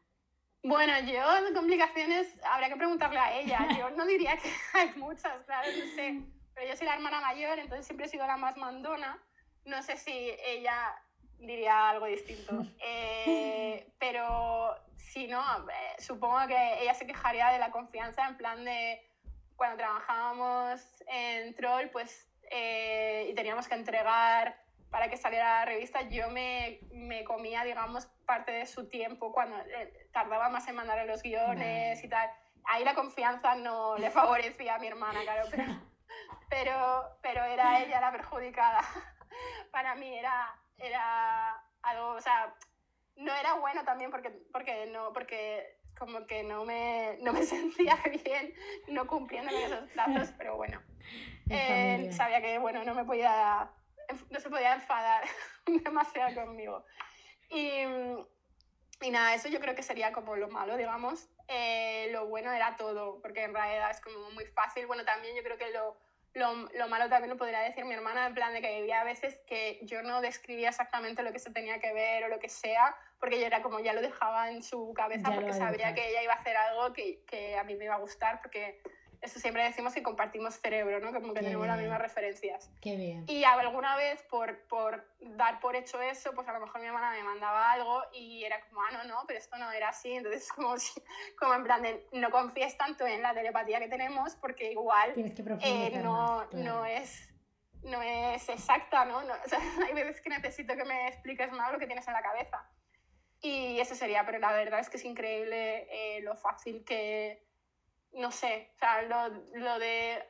[0.64, 1.22] Bueno, yo
[1.54, 3.68] complicaciones habría que preguntarle a ella.
[3.78, 6.24] Yo no diría que hay muchas, claro, no sé.
[6.56, 9.22] Pero yo soy la hermana mayor, entonces siempre he sido la más mandona.
[9.66, 10.12] No sé si
[10.44, 10.96] ella
[11.40, 12.66] diría algo distinto.
[12.88, 18.64] Eh, pero si no, eh, supongo que ella se quejaría de la confianza en plan
[18.64, 19.02] de
[19.56, 24.56] cuando trabajábamos en Troll, pues, eh, y teníamos que entregar
[24.92, 29.58] para que saliera la revista, yo me, me comía, digamos, parte de su tiempo cuando
[30.12, 32.30] tardaba más en mandarle los guiones y tal.
[32.66, 35.64] Ahí la confianza no le favorecía a mi hermana, claro, pero,
[36.50, 38.82] pero, pero era ella la perjudicada.
[39.72, 42.54] Para mí era era algo, o sea,
[43.16, 47.98] no era bueno también porque, porque, no, porque como que no me, no me sentía
[48.24, 48.54] bien
[48.88, 50.82] no cumpliendo esos plazos, pero bueno,
[51.50, 53.70] eh, sabía que bueno, no me podía,
[54.30, 55.24] no se podía enfadar
[55.66, 56.86] demasiado conmigo.
[57.50, 57.84] Y,
[59.02, 61.30] y nada, eso yo creo que sería como lo malo, digamos.
[61.48, 64.88] Eh, lo bueno era todo, porque en realidad es como muy fácil.
[64.88, 65.96] Bueno, también yo creo que lo,
[66.36, 69.40] lo, lo, malo también lo podría decir mi hermana, en plan de que había veces
[69.48, 72.96] que yo no describía exactamente lo que se tenía que ver o lo que sea,
[73.20, 76.34] porque yo era como ya lo dejaba en su cabeza porque sabía que ella iba
[76.34, 78.82] a hacer algo que, que, a mí me iba a gustar, porque
[79.26, 81.12] eso siempre decimos que compartimos cerebro, ¿no?
[81.12, 82.70] Como que tenemos las mismas referencias.
[82.80, 83.26] Qué bien.
[83.28, 87.12] Y alguna vez, por, por dar por hecho eso, pues a lo mejor mi hermana
[87.12, 90.14] me mandaba algo y era como, ah, no, no, pero esto no era así.
[90.14, 91.02] Entonces, como, si,
[91.38, 95.14] como en plan de, no confíes tanto en la telepatía que tenemos porque igual
[95.62, 97.30] eh, no, no es
[97.84, 99.18] no es exacta, ¿no?
[99.46, 102.22] o sea, hay veces que necesito que me expliques más lo que tienes en la
[102.22, 102.68] cabeza.
[103.42, 107.46] Y eso sería, pero la verdad es que es increíble eh, lo fácil que,
[108.16, 110.24] no sé, o sea, lo, lo, de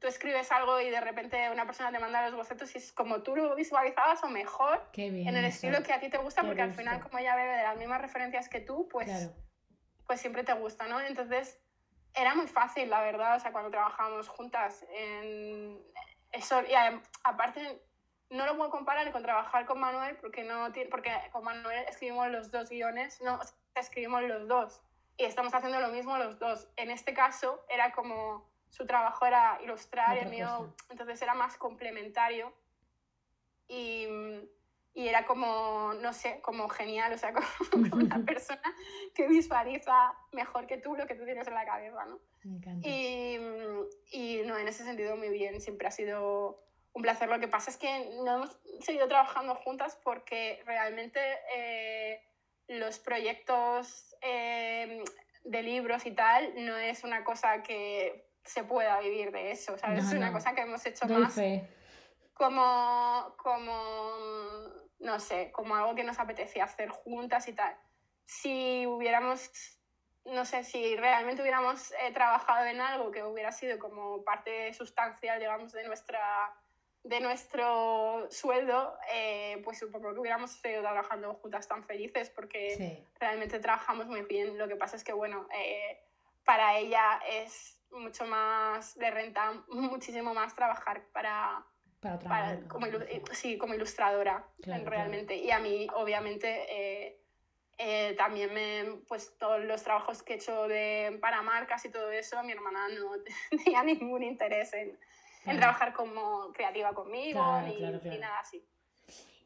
[0.00, 3.22] tú escribes algo y de repente una persona te manda los bocetos y es como
[3.22, 6.72] tú lo visualizabas o mejor en el estilo que a ti te gusta, porque al
[6.72, 9.30] final como ella bebe de las mismas referencias que tú, pues,
[10.06, 11.00] pues siempre te gusta, ¿no?
[11.00, 11.60] Entonces
[12.14, 15.82] era muy fácil, la verdad, o sea, cuando trabajábamos juntas en
[16.32, 16.74] eso, y
[17.24, 17.82] aparte
[18.30, 22.30] no lo puedo comparar con trabajar con Manuel porque no tiene, porque con Manuel escribimos
[22.30, 23.40] los dos guiones, no,
[23.74, 24.80] escribimos los dos
[25.16, 26.68] y estamos haciendo lo mismo los dos.
[26.76, 32.52] En este caso era como su trabajo era ilustrar el mío, entonces era más complementario
[33.68, 34.08] y,
[34.94, 37.32] y, era como, no sé, como genial, o sea,
[37.70, 38.74] como una persona
[39.14, 42.18] que visualiza mejor que tú lo que tú tienes en la cabeza, ¿no?
[42.42, 42.88] Me encanta.
[42.88, 43.38] Y,
[44.10, 46.60] y no, en ese sentido muy bien, siempre ha sido
[46.94, 47.28] un placer.
[47.28, 51.20] Lo que pasa es que no hemos seguido trabajando juntas porque realmente
[51.54, 52.22] eh,
[52.68, 55.02] los proyectos eh,
[55.44, 60.04] de libros y tal no es una cosa que se pueda vivir de eso, ¿sabes?
[60.04, 61.38] es una cosa que hemos hecho más
[62.34, 64.10] como, como,
[64.98, 67.76] no sé, como algo que nos apetecía hacer juntas y tal.
[68.26, 69.50] Si hubiéramos,
[70.24, 75.38] no sé, si realmente hubiéramos eh, trabajado en algo que hubiera sido como parte sustancial,
[75.38, 76.20] digamos, de nuestra
[77.04, 83.60] de nuestro sueldo, eh, pues supongo que hubiéramos seguido trabajando juntas tan felices porque realmente
[83.60, 84.56] trabajamos muy bien.
[84.56, 86.00] Lo que pasa es que, bueno, eh,
[86.44, 91.64] para ella es mucho más, de renta muchísimo más trabajar para...
[92.00, 92.86] Para, como,
[93.32, 95.36] sí, como ilustradora, realmente.
[95.36, 97.16] Y a mí, obviamente,
[97.78, 102.10] eh, también me, pues todos los trabajos que he hecho de, para marcas y todo
[102.10, 103.12] eso, mi hermana no
[103.64, 104.98] tenía ningún interés en,
[105.46, 108.64] en trabajar como creativa conmigo ni, nada así.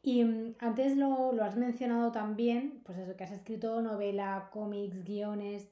[0.01, 5.03] Y mm, antes lo, lo, has mencionado también, pues eso, que has escrito novela, cómics,
[5.03, 5.69] guiones,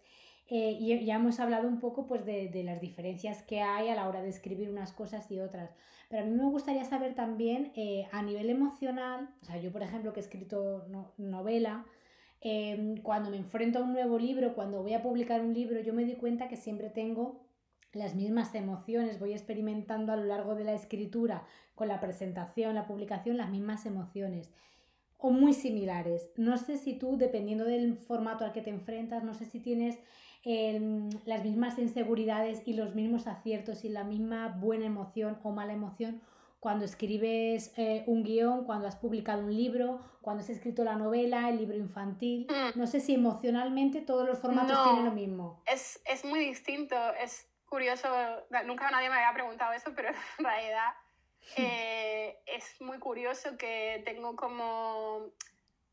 [0.50, 3.96] eh, y ya hemos hablado un poco pues de, de, las diferencias que hay a
[3.96, 5.76] la hora de escribir unas cosas y otras.
[6.10, 9.84] Pero a mí me gustaría saber también eh, a nivel emocional, o sea, yo por
[9.84, 10.88] ejemplo que he escrito
[11.18, 11.86] novela,
[12.42, 15.94] em, cuando me enfrento a un nuevo libro, cuando voy a publicar un libro, yo
[15.94, 17.47] me doy cuenta que siempre tengo
[17.94, 21.46] las mismas emociones, voy experimentando a lo largo de la escritura,
[21.76, 24.50] con la presentación, la publicación, las mismas emociones
[25.18, 26.30] o muy similares.
[26.36, 29.98] No sé si tú, dependiendo del formato al que te enfrentas, no sé si tienes
[30.44, 35.74] em, las mismas inseguridades y los mismos aciertos y la misma buena emoción o mala
[35.74, 36.22] emoción
[36.60, 41.50] cuando escribes eh, un guion, cuando has publicado un libro, cuando has escrito la novela,
[41.50, 42.48] el libro infantil.
[42.50, 42.80] Mm.
[42.80, 45.62] No sé si emocionalmente todos los formatos tienen lo mismo.
[45.72, 46.96] Es, es muy distinto.
[47.24, 48.08] Es curioso,
[48.66, 50.94] nunca nadie me había preguntado eso, pero en realidad
[51.56, 55.32] eh, es muy curioso que tengo como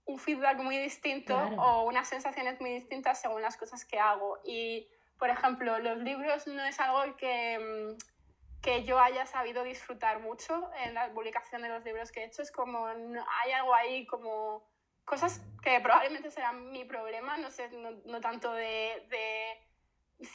[0.06, 4.38] un feedback muy distinto o unas sensaciones muy distintas según las cosas que hago.
[4.44, 10.20] Y, por ejemplo, los libros no es algo que, mm, que yo haya sabido disfrutar
[10.20, 12.42] mucho en la publicación de los libros que he hecho.
[12.42, 14.66] Es como, hay algo ahí como
[15.04, 20.26] cosas que probablemente serán mi problema, no sé, no, tanto de, de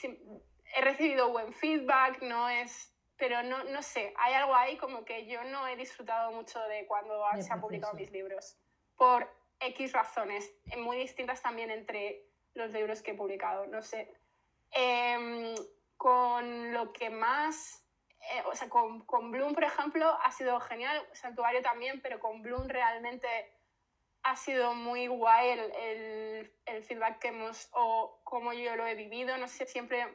[0.75, 5.25] he recibido buen feedback, no es, pero no, no sé, hay algo ahí como que
[5.27, 8.57] yo no he disfrutado mucho de cuando se han publicado mis libros,
[8.95, 9.29] por
[9.59, 14.11] X razones, eh, muy distintas también entre los libros que he publicado, no sé.
[14.71, 15.55] Em,
[15.97, 17.85] con lo que más,
[18.33, 22.41] eh, o sea, con, con, Bloom, por ejemplo, ha sido genial, Santuario también, pero con
[22.41, 23.27] Bloom realmente
[24.23, 28.95] ha sido muy guay el, el, el feedback que hemos, o cómo yo lo he
[28.95, 30.07] vivido, no sé, siempre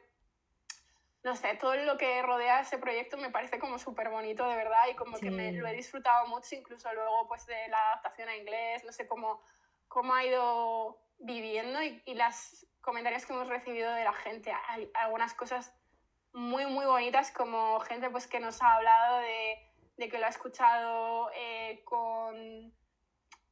[1.25, 4.87] no sé, todo lo que rodea ese proyecto me parece como súper bonito, de verdad,
[4.91, 8.37] y como que me, lo he disfrutado mucho, incluso luego pues de la adaptación a
[8.37, 9.43] inglés, no sé cómo,
[9.89, 14.53] cómo ha ido viviendo y, y las comentarios que hemos recibido de la gente.
[14.68, 15.75] Hay algunas cosas
[16.35, 19.57] muy, muy bonitas, como gente pues que nos ha hablado de,
[19.97, 22.72] de que lo ha escuchado eh, con...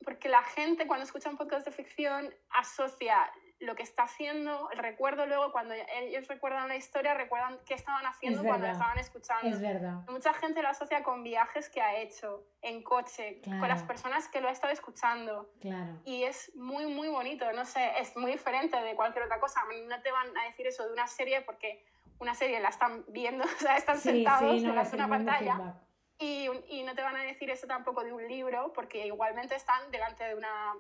[0.05, 3.33] Porque la gente cuando escucha un podcast de ficción asocia
[3.63, 8.05] lo que está haciendo, el recuerdo luego, cuando ellos recuerdan la historia, recuerdan qué estaban
[8.07, 9.49] haciendo cuando estaban escuchando.
[9.49, 10.01] Es verdad.
[10.09, 14.41] Mucha gente lo asocia con viajes que ha hecho en coche, con las personas que
[14.41, 15.49] lo ha estado escuchando.
[15.61, 16.01] Claro.
[16.05, 19.61] Y es muy, muy bonito, no sé, es muy diferente de cualquier otra cosa.
[19.89, 21.85] No te van a decir eso de una serie porque
[22.19, 25.75] una serie la están viendo, o sea, están sentados sí, delante de una pantalla.
[26.19, 29.91] Y, y, no te van a decir eso tampoco de un libro, porque igualmente están
[29.91, 30.75] delante de una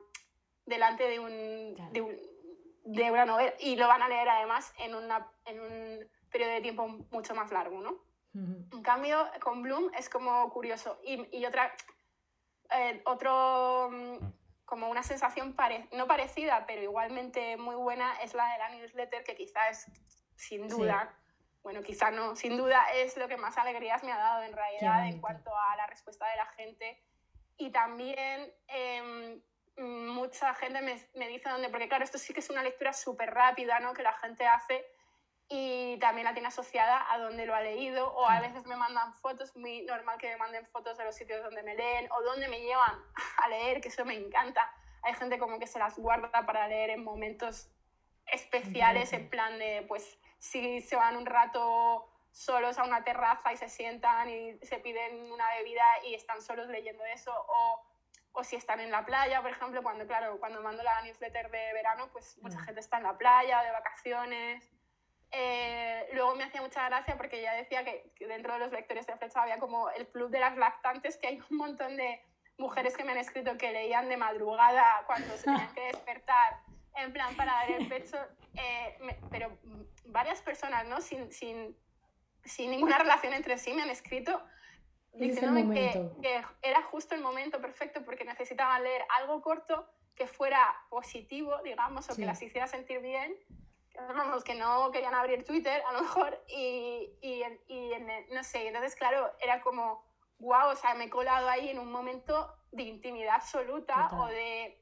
[0.66, 2.16] delante de un, de, un,
[2.84, 6.60] de, una novela y lo van a leer además en, una, en un periodo de
[6.60, 8.00] tiempo mucho más largo, ¿no?
[8.34, 10.98] En cambio, con Bloom es como curioso.
[11.04, 11.70] Y, y otra,
[12.70, 14.16] eh, otro, mm,
[14.64, 19.22] como una sensación pare no parecida, pero igualmente muy buena, es la de la newsletter,
[19.22, 21.14] que quizás es, sin duda,
[21.62, 25.06] bueno, quizá no, sin duda es lo que más alegrías me ha dado en realidad
[25.06, 27.02] en cuanto a la respuesta de la gente.
[27.58, 29.42] Y también eh,
[29.78, 33.32] mucha gente me, me, dice dónde, porque claro, esto sí que es una lectura súper
[33.32, 33.94] rápida, ¿no?
[33.94, 34.84] Que la gente hace
[35.48, 39.12] y también la tiene asociada a donde lo ha leído o a veces me mandan
[39.14, 42.48] fotos, muy normal que me manden fotos de los sitios donde me leen o donde
[42.48, 42.98] me llevan
[43.38, 44.72] a leer, que eso me encanta.
[45.02, 47.68] Hay gente como que se las guarda para leer en momentos
[48.26, 53.56] especiales, en plan de, pues, si se van un rato solos a una terraza y
[53.56, 57.82] se sientan y se piden una bebida y están solos leyendo eso, o,
[58.32, 61.72] o si están en la playa, por ejemplo, cuando, claro, cuando mando la newsletter de
[61.74, 62.64] verano, pues mucha mm.
[62.64, 64.72] gente está en la playa, de vacaciones,
[65.34, 69.16] eh, luego me hacía mucha gracia porque ya decía que, dentro de los lectores de
[69.16, 72.22] Flecha había como el club de las lactantes, que hay un montón de
[72.58, 76.60] mujeres que me han escrito que leían de madrugada cuando se tenían que despertar,
[76.96, 78.18] en plan para dar el pecho,
[78.54, 78.98] eh,
[79.30, 79.58] pero
[80.04, 81.00] varias personas, ¿no?
[81.00, 81.74] Sin, sin,
[82.44, 84.44] sin, ninguna relación entre sí me han escrito
[85.14, 90.74] diciéndome que, que, era justo el momento perfecto porque necesitaban leer algo corto que fuera
[90.88, 93.36] positivo, digamos, o que las hiciera sentir bien.
[93.94, 97.90] Vamos, que no querían abrir Twitter a lo mejor y, y, y
[98.30, 100.02] no sé, entonces claro, era como,
[100.38, 104.78] wow, o sea, me he colado ahí en un momento de intimidad absoluta o de,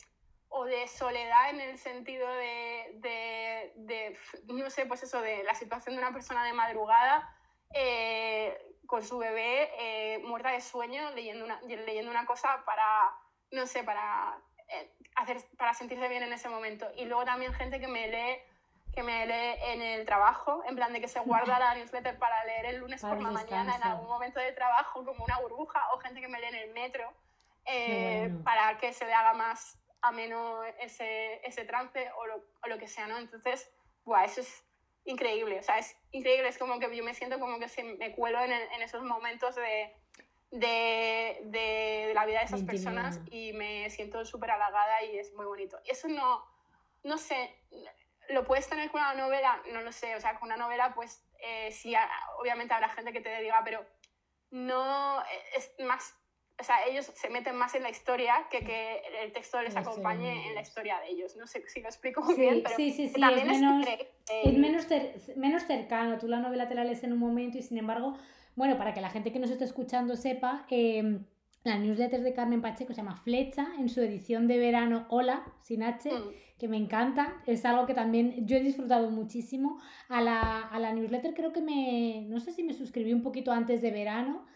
[0.48, 4.16] o de soledad en el sentido de, de, de,
[4.46, 7.36] no sé, pues eso, de la situación de una persona de madrugada
[7.72, 13.16] eh, con su bebé eh, muerta de sueño leyendo una, leyendo una cosa para,
[13.52, 14.36] no sé, para,
[14.66, 16.90] eh, hacer, para sentirse bien en ese momento.
[16.96, 18.42] Y luego también gente que me lee
[18.92, 22.44] que me lee en el trabajo, en plan de que se guarda la newsletter para
[22.44, 25.98] leer el lunes por la mañana en algún momento de trabajo como una burbuja, o
[25.98, 27.08] gente que me lee en el metro
[27.66, 32.76] eh, para que se le haga más ameno ese, ese trance o lo, o lo,
[32.78, 33.18] que sea, ¿no?
[33.18, 33.70] Entonces,
[34.04, 34.64] buah, eso es
[35.04, 38.12] increíble, o sea, es increíble, es como que yo me siento como que se me
[38.12, 39.92] cuelo en, en esos momentos de,
[40.50, 45.46] de, de, la vida de esas personas y me siento súper halagada y es muy
[45.46, 45.78] bonito.
[45.84, 46.44] Y eso no,
[47.02, 47.54] no sé,
[48.30, 49.60] ¿Lo puedes tener con una novela?
[49.72, 51.94] No lo sé, o sea, con una novela pues eh, sí,
[52.38, 53.84] obviamente habrá gente que te diga, pero
[54.50, 55.22] no
[55.56, 56.14] es más,
[56.60, 60.48] o sea, ellos se meten más en la historia que que el texto les acompañe
[60.48, 61.36] en la historia de ellos.
[61.36, 64.58] No sé si lo explico muy bien, pero sí, sí, sí, también es, menos, es,
[64.58, 64.86] menos,
[65.36, 66.18] menos cercano.
[66.18, 68.16] Tú la novela te la lees en un momento y sin embargo,
[68.54, 70.66] bueno, para que la gente que nos esté escuchando sepa...
[70.70, 71.20] Eh,
[71.62, 75.82] la newsletter de Carmen Pacheco se llama Flecha, en su edición de verano Hola, sin
[75.82, 76.58] H, mm.
[76.58, 77.42] que me encanta.
[77.46, 79.78] Es algo que también yo he disfrutado muchísimo.
[80.08, 83.52] A la, a la newsletter creo que me, no sé si me suscribí un poquito
[83.52, 84.46] antes de verano.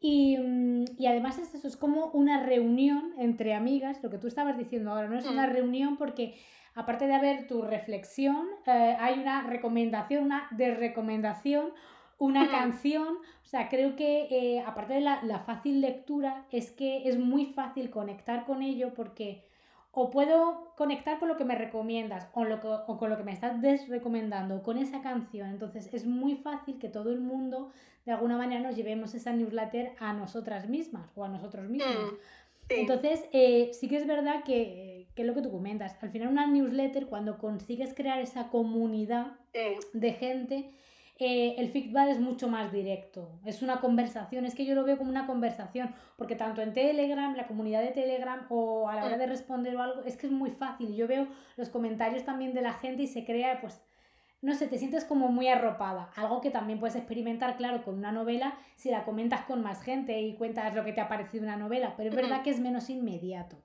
[0.00, 4.26] Y, mm, y, además es eso, es como una reunión entre amigas, lo que tú
[4.26, 5.50] estabas diciendo ahora, no es una mm.
[5.50, 6.34] reunión porque
[6.74, 11.70] aparte de haber tu reflexión, eh, hay una recomendación, una desrecomendación,
[12.18, 13.08] una canción.
[13.42, 17.46] O sea, creo que eh, aparte de la, la, fácil lectura, es que es muy
[17.46, 19.44] fácil conectar con ello porque
[19.94, 23.32] o puedo conectar con lo que me recomiendas o, lo o con lo que me
[23.32, 25.50] estás desrecomendando, con esa canción.
[25.50, 27.70] Entonces es muy fácil que todo el mundo
[28.04, 31.94] de alguna manera nos llevemos esa newsletter a nosotras mismas o a nosotros mismos.
[31.94, 32.16] Mm,
[32.70, 36.46] Entonces, eh, sí que es verdad que, que, lo que tú comentas, al final una
[36.46, 39.38] newsletter, cuando consigues crear esa comunidad
[39.92, 40.70] de gente,
[41.16, 43.38] eh, el feedback es mucho más directo.
[43.44, 47.34] Es una conversación, es que yo lo veo como una conversación, porque tanto en Telegram,
[47.36, 50.32] la comunidad de Telegram, o a la hora de responder o algo, es que es
[50.32, 50.94] muy fácil.
[50.94, 53.80] Yo veo los comentarios también de la gente y se crea, pues,
[54.42, 56.10] no sé, te sientes como muy arropada.
[56.16, 60.20] Algo que también puedes experimentar, claro, con una novela si la comentas con más gente
[60.20, 62.90] y cuentas lo que te ha parecido una novela, pero es verdad que es menos
[62.90, 63.56] inmediato.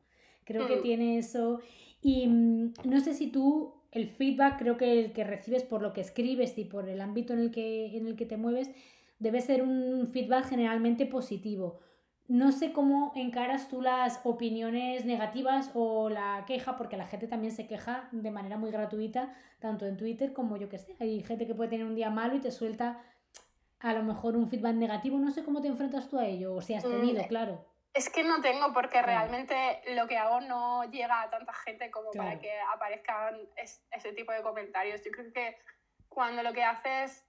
[0.45, 1.59] Creo que tiene eso.
[2.01, 5.93] Y mm, no sé si tú el feedback creo que el que recibes por lo
[5.93, 8.71] que escribes y por el ámbito en el que, en el que te mueves
[9.19, 11.79] debe ser un feedback generalmente positivo.
[12.27, 17.51] No sé cómo encaras tú las opiniones negativas o la queja, porque la gente también
[17.51, 20.95] se queja de manera muy gratuita, tanto en Twitter como yo que sé.
[20.99, 23.01] Hay gente que puede tener un día malo y te suelta
[23.79, 25.17] a lo mejor un feedback negativo.
[25.17, 27.65] No sé cómo te enfrentas tú a ello, o si has tenido, mm, claro.
[27.93, 32.11] Es que no tengo porque realmente lo que hago no llega a tanta gente como
[32.11, 35.03] para que aparezcan ese tipo de comentarios.
[35.03, 35.57] Yo creo que
[36.07, 37.25] cuando lo que haces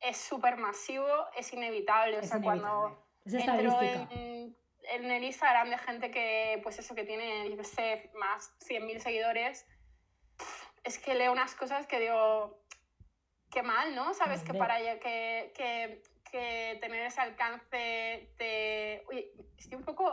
[0.00, 1.06] es súper masivo,
[1.36, 2.18] es inevitable.
[2.18, 7.04] o sea, cuando es entro en, en, el Instagram de gente que, pues eso, que
[7.04, 9.66] tiene, yo sé, más 100.000 seguidores,
[10.82, 12.62] es que leo unas cosas que digo,
[13.50, 14.12] qué mal, ¿no?
[14.12, 16.02] Sabes que para que, que,
[16.34, 19.04] que, tener ese alcance te...
[19.08, 19.26] Uy,
[19.56, 20.12] estoy un poco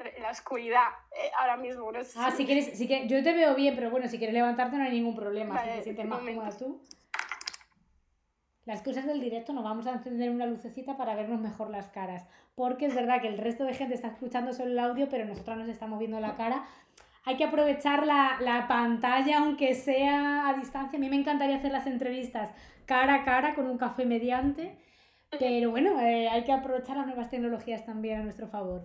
[0.16, 1.92] en la oscuridad eh, ahora mismo.
[1.92, 4.76] No ah, si quieres, si que yo te veo bien, pero bueno, si quieres levantarte
[4.76, 5.62] no hay ningún problema.
[5.62, 6.82] si te sientes más cómoda tú.
[8.64, 12.26] Las cosas del directo nos vamos a encender una lucecita para vernos mejor las caras.
[12.54, 15.56] Porque es verdad que el resto de gente está escuchando solo el audio, pero nosotros
[15.56, 16.66] nos estamos viendo la cara
[17.24, 20.96] hay que aprovechar la, pantalla, aunque sea a distancia.
[20.96, 22.50] A mí me encantaría hacer las entrevistas
[22.86, 24.76] cara a cara con un café mediante,
[25.38, 28.84] pero bueno, eh, hay que aprovechar las nuevas tecnologías también a nuestro favor.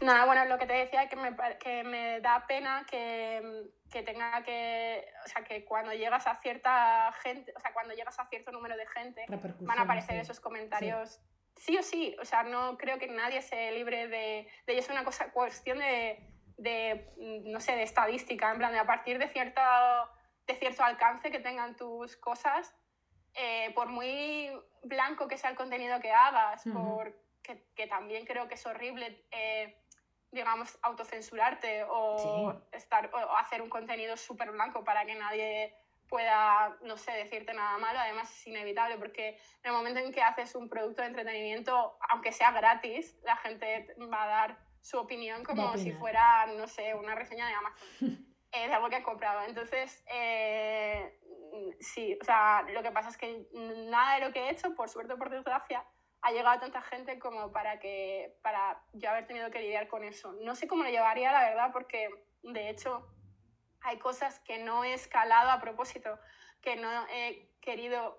[0.00, 4.02] Nada, bueno, lo que te decía es que me, que me da pena que, que,
[4.02, 8.26] tenga que, o sea, que cuando llegas a cierta gente, o sea, cuando llegas a
[8.26, 9.24] cierto número de gente,
[9.60, 11.18] van a aparecer esos comentarios
[11.56, 11.76] sí.
[11.78, 15.04] o sí, o sea, no creo que nadie se libre de, de ello, es una
[15.04, 16.18] cosa, cuestión de,
[16.58, 19.62] de, no sé, de estadística, en plan de a partir de cierto,
[20.46, 22.74] de cierto alcance que tengan tus cosas,
[23.36, 24.50] eh, por muy
[24.82, 29.76] blanco que sea el contenido que hagas, por, que, también creo que es horrible, eh,
[30.30, 35.74] digamos, autocensurarte o, estar, o hacer un contenido súper blanco para que nadie
[36.08, 39.30] pueda, no sé, decirte nada malo, además es inevitable porque
[39.62, 43.94] en el momento en que haces un producto de entretenimiento, aunque sea gratis, la gente
[44.12, 47.78] va a dar su opinión como si fuera, no sé, una reseña de Amazon,
[48.52, 49.42] eh, de algo que ha comprado.
[49.42, 51.18] Entonces, eh,
[51.80, 54.88] sí, o sea, lo que pasa es que nada de lo que he hecho, por
[54.88, 55.84] suerte o por desgracia,
[56.22, 60.02] ha llegado a tanta gente como para que para yo haber tenido que lidiar con
[60.02, 60.32] eso.
[60.42, 62.08] No sé cómo lo llevaría, la verdad, porque
[62.42, 63.06] de hecho
[63.80, 66.18] hay cosas que no he escalado a propósito,
[66.60, 68.18] que no he querido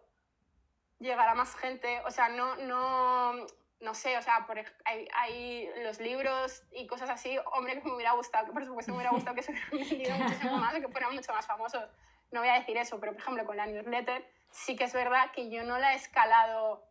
[1.00, 3.46] llegar a más gente, o sea, no, no,
[3.80, 7.96] no sé, o sea, por, hay, hay, los libros y cosas así, hombre, que me
[7.96, 10.88] hubiera gustado, que por supuesto me hubiera gustado que se hubieran vendido muchísimo más que
[10.88, 11.84] fueran mucho más famosos.
[12.32, 15.32] No voy a decir eso, pero por ejemplo con la newsletter sí que es verdad
[15.32, 16.88] que yo no la he escalado,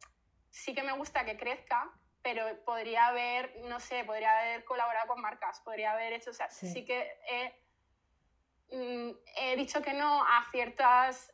[0.51, 1.91] sí que me gusta que crezca,
[2.23, 6.51] pero podría haber, no sé, podría haber colaborado con marcas, podría haber hecho, o sea,
[6.51, 11.33] sí, que he, mm, he, dicho que no a ciertas,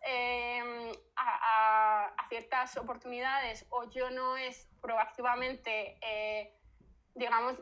[1.17, 6.55] a, a, ciertas oportunidades o yo no es proactivamente, eh,
[7.15, 7.59] digamos,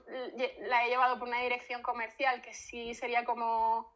[0.60, 3.94] la he llevado por una dirección comercial que sí sería como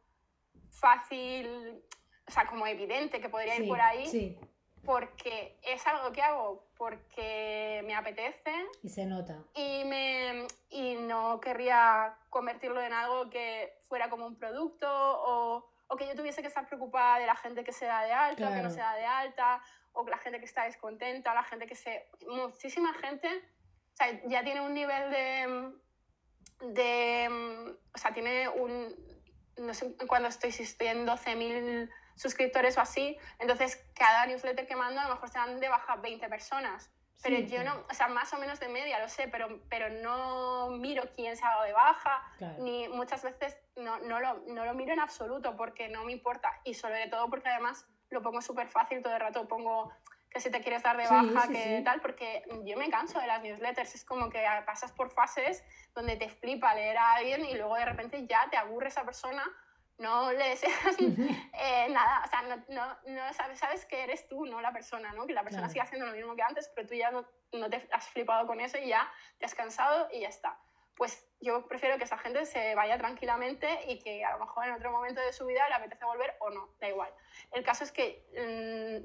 [0.70, 1.82] fácil,
[2.26, 4.38] o sea, como evidente que podría ir por ahí.
[4.84, 8.52] Porque es algo que hago porque me apetece.
[8.82, 9.42] Y se nota.
[9.54, 15.96] Y, me, y no querría convertirlo en algo que fuera como un producto o, o
[15.96, 18.52] que yo tuviese que estar preocupada de la gente que se da de alta o
[18.52, 19.62] que no se da de alta
[19.94, 22.08] o la gente que está descontenta, la gente que se...
[22.26, 25.72] Muchísima gente, o sea, ya tiene un nivel de...
[26.72, 28.94] de o sea, tiene un...
[29.56, 34.76] No sé cuando estoy, si estoy en 12.000 suscriptores o así, entonces cada newsletter que
[34.76, 36.90] mando a lo mejor se dan de baja 20 personas.
[37.22, 40.68] Pero yo no, o sea, más o menos de media, lo sé, pero, pero no
[40.70, 42.22] miro quién se ha dado de baja,
[42.58, 46.60] ni muchas veces no, no, lo, no lo miro en absoluto porque no me importa.
[46.64, 49.90] Y sobre todo porque además lo pongo súper fácil, todo el rato pongo
[50.34, 53.40] que si te quieres dar de baja, que tal, porque yo me canso de las
[53.40, 55.62] newsletters, es como que pasas por fases
[55.94, 59.44] donde te flipa leer a alguien y luego de repente ya te aburre esa persona,
[59.98, 64.46] no le deseas eh, nada, o sea, no, no, no, sabes, sabes que eres tú,
[64.46, 65.26] no la persona, ¿no?
[65.26, 67.88] que la persona sigue haciendo lo mismo que antes, pero tú ya no, no te
[67.92, 70.58] has flipado con eso y ya te has cansado y ya está
[70.96, 74.74] pues yo prefiero que esa gente se vaya tranquilamente y que a lo mejor en
[74.74, 77.12] otro momento de su vida le apetece volver o no, da igual.
[77.50, 78.24] El caso es que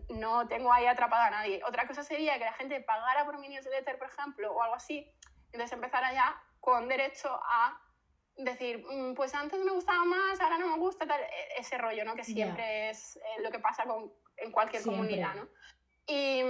[0.07, 1.61] mm, no tengo ahí atrapada a nadie.
[1.67, 5.11] Otra cosa sería que la gente pagara por mi newsletter, por ejemplo, o algo así,
[5.51, 7.81] entonces empezara ya con derecho a
[8.43, 12.05] decir, mm, pues antes me gustaba más, ahora no me gusta, tal, e-, ese rollo,
[12.05, 12.15] ¿no?
[12.15, 15.47] Que siempre es eh, lo que pasa con, en cualquier comunidad, ¿no?
[16.07, 16.41] Y,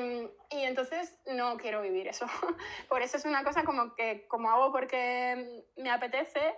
[0.51, 2.25] y, entonces no quiero vivir eso.
[2.89, 6.55] Por eso es una cosa como que como hago porque me apetece,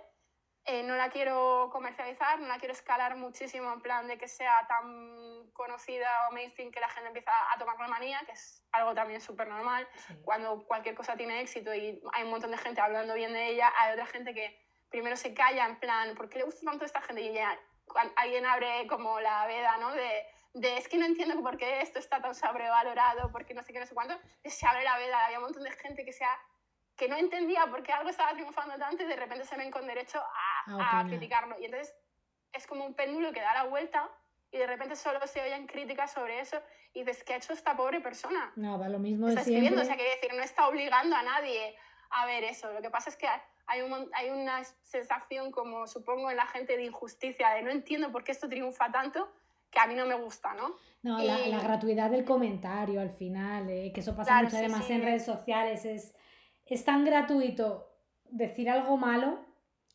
[0.64, 4.64] eh, no la quiero comercializar, no la quiero escalar muchísimo en plan de que sea
[4.68, 8.94] tan conocida o mainstream que la gente empieza a tomar la manía, que es algo
[8.94, 9.88] también súper normal.
[10.22, 13.72] Cuando cualquier cosa tiene éxito y hay un montón de gente hablando bien de ella,
[13.76, 14.61] hay otra gente que
[14.92, 17.22] primero se calla en plan, ¿por qué le gusta tanto a esta gente?
[17.22, 17.58] Y ya
[18.16, 19.92] alguien abre como la veda, ¿no?
[19.92, 20.24] De,
[20.54, 23.80] de es que no entiendo por qué esto está tan sobrevalorado, porque no sé qué,
[23.80, 26.38] no sé cuánto, se abre la veda, había un montón de gente que, sea,
[26.96, 29.86] que no entendía por qué algo estaba triunfando tanto y de repente se ven con
[29.86, 31.58] derecho a, a criticarlo.
[31.58, 31.94] Y entonces
[32.52, 34.08] es como un péndulo que da la vuelta
[34.52, 36.60] y de repente solo se oyen críticas sobre eso
[36.92, 38.52] y dices, ¿qué ha hecho esta pobre persona?
[38.56, 41.74] Nada, lo mismo de está escribiendo, o sea, quiere decir, no está obligando a nadie
[42.10, 42.70] a ver eso.
[42.72, 43.26] Lo que pasa es que
[43.66, 48.10] hay, un, hay una sensación como, supongo, en la gente de injusticia, de no entiendo
[48.12, 49.30] por qué esto triunfa tanto,
[49.70, 50.76] que a mí no me gusta, ¿no?
[51.02, 55.24] No, la, gratuidad del comentario al final, eh, que eso pasa mucho además en redes
[55.24, 56.14] sociales, es,
[56.66, 57.90] es tan gratuito
[58.30, 59.40] decir algo malo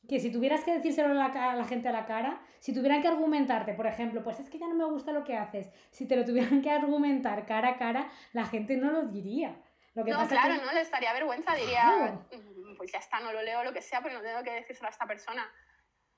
[0.08, 3.74] que si tuvieras que decírselo a la, gente a la cara, si tuvieran que argumentarte,
[3.74, 6.24] por ejemplo, pues es que ya no me gusta lo que haces, si te lo
[6.24, 9.62] tuvieran que argumentar cara a cara, la gente no lo diría.
[9.96, 13.42] Lo que no, claro, no, le estaría vergüenza, diría, mm, pues ya está, no lo
[13.42, 15.52] leo, lo que sea, pero no tengo que decírselo a esta persona.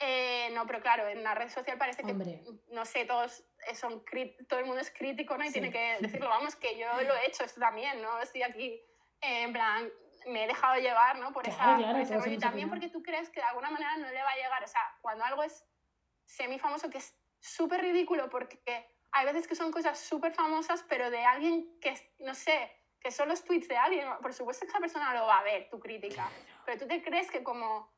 [0.02, 2.14] Eh, no, pero claro, en la red social parece que,
[2.70, 3.44] no sé, todos
[3.74, 4.04] son
[4.48, 5.44] todo el mundo es crítico, ¿no?
[5.44, 8.20] Y tiene que decirlo, vamos, que yo lo he hecho esto también, ¿no?
[8.22, 8.82] Estoy aquí,
[9.20, 9.92] en plan,
[10.28, 11.34] me he dejado llevar, ¿no?
[11.34, 12.32] Por, esa, ese rollo.
[12.32, 14.64] Y también porque tú crees que de alguna manera no le va a llegar.
[14.64, 15.66] O sea, cuando algo es
[16.26, 18.62] semi-famoso, que es súper ridículo, porque
[19.12, 23.30] hay veces que son cosas súper famosas, pero de alguien que, no sé, que son
[23.30, 26.30] los tweets de alguien, por supuesto que esa persona lo va a ver, tu crítica.
[26.66, 27.92] Pero tú te crees que como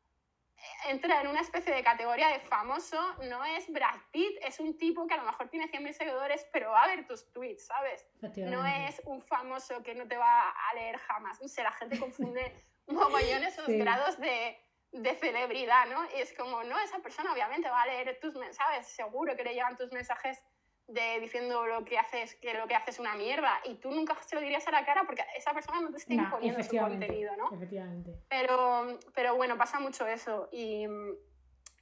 [0.88, 2.98] entra en una especie de categoría de famoso,
[3.30, 6.72] no es Brad Pitt, es un tipo que a lo mejor tiene 100.000 seguidores, pero
[6.72, 8.06] va a ver tus tweets, ¿sabes?
[8.38, 11.42] No es un famoso que no te va a leer jamás.
[11.42, 14.60] No sé, la gente confunde mogollones esos grados de,
[14.92, 16.06] de, celebridad, ¿no?
[16.16, 19.54] Y es como, no, esa persona obviamente va a leer tus mensajes, seguro que le
[19.54, 20.42] llegan tus mensajes
[20.94, 24.18] de diciendo lo que haces, que lo que haces es una mierda y tú nunca
[24.22, 27.36] se lo dirías a la cara porque esa persona no te está imponiendo su contenido,
[27.38, 27.54] ¿no?
[27.54, 28.12] Efectivamente.
[28.30, 30.86] Pero, pero bueno, pasa mucho eso y,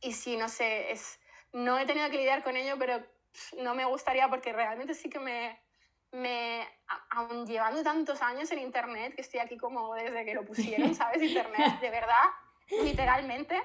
[0.01, 1.19] y sí, no sé, es,
[1.53, 3.03] no he tenido que lidiar con ello, pero
[3.57, 5.59] no me gustaría porque realmente sí que me,
[6.11, 6.67] me,
[7.11, 11.21] aun llevando tantos años en Internet, que estoy aquí como desde que lo pusieron, ¿sabes?
[11.21, 12.25] Internet, de verdad,
[12.83, 13.61] literalmente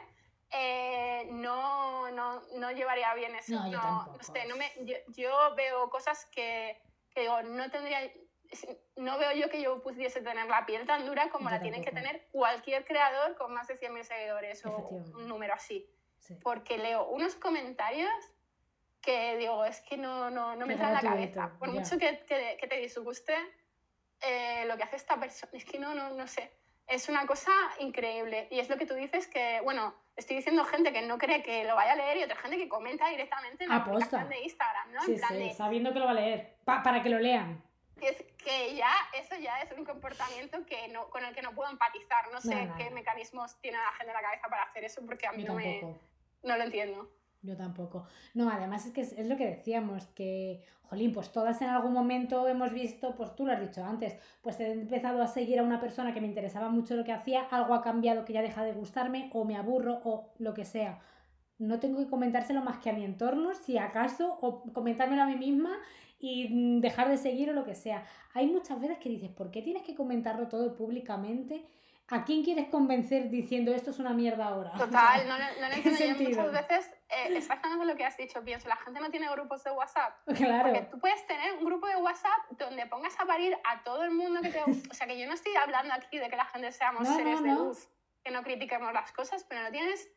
[0.51, 3.55] eh, no, no, no, llevaría bien eso.
[3.55, 4.71] No, yo, no, sé, no me,
[5.09, 6.81] yo, veo cosas que,
[7.11, 8.01] que, digo, no tendría,
[8.97, 11.91] no veo yo que yo pudiese tener la piel tan dura como la tienen que
[11.91, 15.91] tener cualquier creador con más de 100.000 seguidores o un número así.
[16.43, 18.11] Porque leo unos comentarios
[19.03, 21.53] que digo, es que no, no, no me trae la cabeza.
[21.59, 23.35] Por mucho que, que, que, te disguste
[24.23, 26.51] eh, lo que hace esta persona, es que no, no, no sé.
[26.87, 28.49] Es una cosa increíble.
[28.51, 31.65] Y es lo que tú dices que, bueno, estoy diciendo gente que no cree que
[31.65, 34.93] lo vaya a leer y otra gente que comenta directamente en la aplicación de Instagram,
[34.93, 35.03] ¿no?
[35.03, 37.63] Sí, sí, sabiendo que lo va a leer, para que lo lean.
[38.01, 41.71] Es que ya, eso ya es un comportamiento que no, con el que no puedo
[41.71, 42.31] empatizar.
[42.33, 45.33] No sé qué mecanismos tiene la gente en la cabeza para hacer eso porque a
[45.33, 45.81] mí no, me,
[46.43, 47.09] no lo entiendo.
[47.45, 48.07] Yo tampoco.
[48.33, 52.49] No, además es que es, lo que decíamos, que, jolín, pues todas en algún momento
[52.49, 55.79] hemos visto, pues tú lo has dicho antes, pues he empezado a seguir a una
[55.79, 58.73] persona que me interesaba mucho lo que hacía, algo ha cambiado que ya deja de
[58.73, 61.01] gustarme, o me aburro, o lo que sea.
[61.59, 65.37] No tengo que comentárselo más que a mi entorno, si acaso, o comentármelo a mí
[65.37, 65.77] misma
[66.19, 68.05] y dejar de seguir o lo que sea.
[68.33, 71.67] Hay muchas veces que dices, ¿por qué tienes que comentarlo todo públicamente?
[72.09, 74.73] ¿A quién quieres convencer diciendo esto es una mierda ahora?
[74.79, 76.43] Total, no, no, no entiendo.
[76.43, 79.71] muchas veces eh, exactamente lo que has dicho, pienso, la gente no tiene grupos de
[79.71, 80.17] WhatsApp.
[80.35, 80.65] Claro.
[80.65, 84.11] Porque tú puedes tener un grupo de WhatsApp donde pongas a parir a todo el
[84.11, 84.61] mundo que te
[84.91, 87.51] O sea, que yo no estoy hablando aquí de que la gente seamos seres de
[87.51, 87.89] luz,
[88.23, 90.09] que no critiquemos las cosas, pero no tienes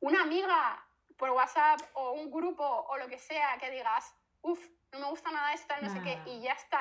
[0.00, 0.84] una amiga
[1.16, 5.30] por WhatsApp o un grupo o lo que sea que digas, uff, no me gusta
[5.30, 6.80] nada esto, no sé qué, y ya está.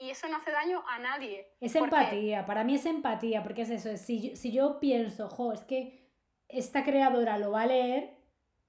[0.00, 1.54] Y, eso no hace daño a nadie.
[1.60, 5.62] Es empatía, para mí es empatía, porque es eso, si, si yo pienso, jo, es
[5.62, 6.10] que
[6.48, 8.13] esta creadora lo va a leer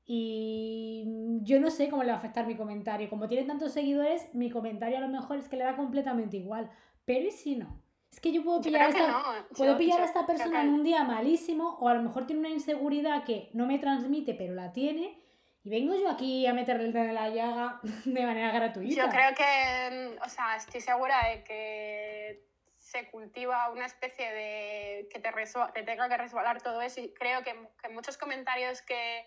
[0.05, 1.03] y
[1.41, 3.09] yo no sé cómo le va a afectar mi comentario.
[3.09, 6.69] Como tiene tantos seguidores, mi comentario a lo mejor es que le da completamente igual.
[7.05, 7.81] Pero ¿y si no?
[8.11, 11.03] Es que yo puedo pillar, a esta, puedo pillar a esta persona en un día
[11.03, 15.21] malísimo o a lo mejor tiene una inseguridad que no me transmite, pero la tiene
[15.63, 19.05] y vengo yo aquí a meterle en la llaga de manera gratuita.
[19.05, 22.45] Yo creo que, o sea, estoy segura de que
[22.77, 25.31] se cultiva una especie de que te,
[25.73, 29.25] te tenga que resbalar todo eso y creo que, que, muchos comentarios que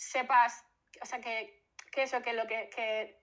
[0.00, 0.64] sepas,
[1.02, 3.20] o sea, que, que eso, que lo que, que,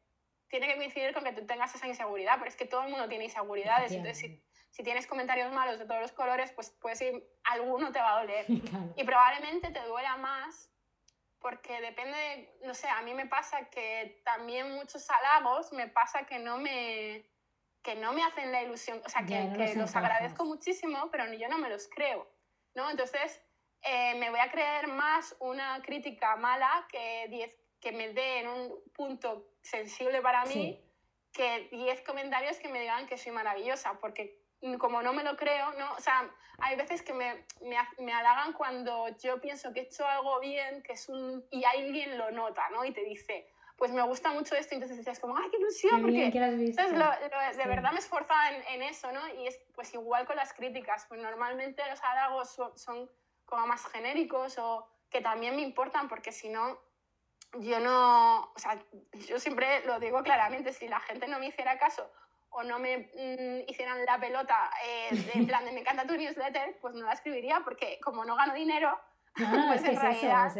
[0.49, 3.09] tiene que coincidir con que tú tengas esa inseguridad, pero es que todo el mundo
[3.09, 7.27] tiene inseguridades, entonces si, si, tienes comentarios malos de todos los colores, pues puedes ir,
[7.45, 8.45] alguno te va a doler.
[8.95, 10.71] Y probablemente te duela más
[11.39, 16.39] porque depende, no sé, a mí me pasa que también muchos halagos me pasa que
[16.39, 17.29] no me,
[17.81, 21.47] que no me hacen la ilusión, o sea, que, que los, agradezco muchísimo, pero yo
[21.47, 22.27] no me los creo,
[22.73, 22.89] ¿no?
[22.89, 23.41] Entonces,
[23.87, 28.47] eh, me voy a creer más una crítica mala que, diez, que me dé en
[28.49, 30.83] un punto sensible para mí
[31.31, 34.41] que 10 comentarios que me digan que soy maravillosa, porque
[34.79, 35.93] como no me lo creo, ¿no?
[35.93, 40.05] O sea, hay veces que me, me, me, halagan cuando yo pienso que he hecho
[40.07, 41.45] algo bien, que es un...
[41.51, 42.83] y alguien lo nota, ¿no?
[42.83, 46.31] Y te dice, pues me gusta mucho esto, entonces decías como, ay, qué ilusión, porque
[46.31, 49.21] de verdad me esforzaba en, en, eso, ¿no?
[49.35, 53.07] Y es pues igual con las críticas, pues normalmente los halagos son, son
[53.47, 56.77] como más genéricos o que también me importan, porque si no,
[57.59, 58.77] yo no, o sea,
[59.27, 62.11] yo siempre lo digo claramente, si la gente no me hiciera caso
[62.49, 66.77] o no me mm, hicieran la pelota eh, en plan de me encanta tu newsletter,
[66.81, 68.99] pues no la escribiría porque como no gano dinero,
[69.33, 70.51] pues en realidad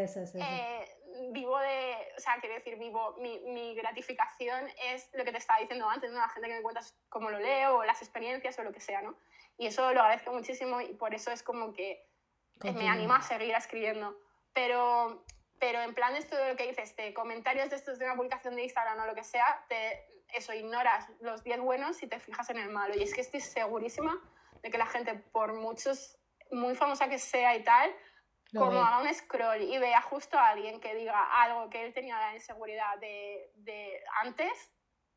[1.32, 5.60] vivo de, o sea, quiero decir, vivo, mi, mi, gratificación es lo que te estaba
[5.60, 6.20] diciendo antes, ¿no?
[6.20, 9.02] La gente que me cuenta cómo lo leo o las experiencias o lo que sea,
[9.02, 9.18] ¿no?
[9.58, 12.07] Y eso lo agradezco muchísimo y por eso es como que
[12.64, 14.18] me anima a seguir escribiendo.
[14.53, 15.24] Pero,
[15.60, 18.55] pero en plan esto de lo que dices, de comentarios de estos de una publicación
[18.55, 22.49] de Instagram o lo que sea, te, eso, ignoras los 10 buenos y te fijas
[22.49, 22.95] en el malo.
[22.95, 24.20] Y es que estoy segurísima
[24.62, 26.18] de que la gente, por muchos,
[26.51, 27.91] muy famosa que sea y tal,
[28.53, 32.18] como haga un scroll y vea justo a alguien que diga algo que él tenía
[32.18, 34.72] la inseguridad de, de antes,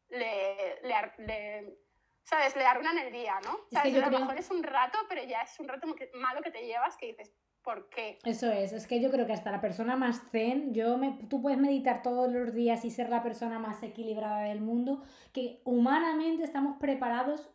[0.08, 1.78] le, le,
[2.24, 2.56] ¿sabes?
[2.56, 3.58] Le arruinan el día, ¿no?
[3.70, 3.94] ¿Sabes?
[4.02, 6.96] a lo mejor es un rato, pero ya es un rato malo que te llevas
[6.96, 8.18] que dices, ¿por qué?
[8.24, 11.42] Eso es, es que yo creo que hasta la persona más zen, yo me, tú
[11.42, 15.02] puedes meditar todos los días y ser la persona más equilibrada del mundo,
[15.32, 17.48] que humanamente estamos preparados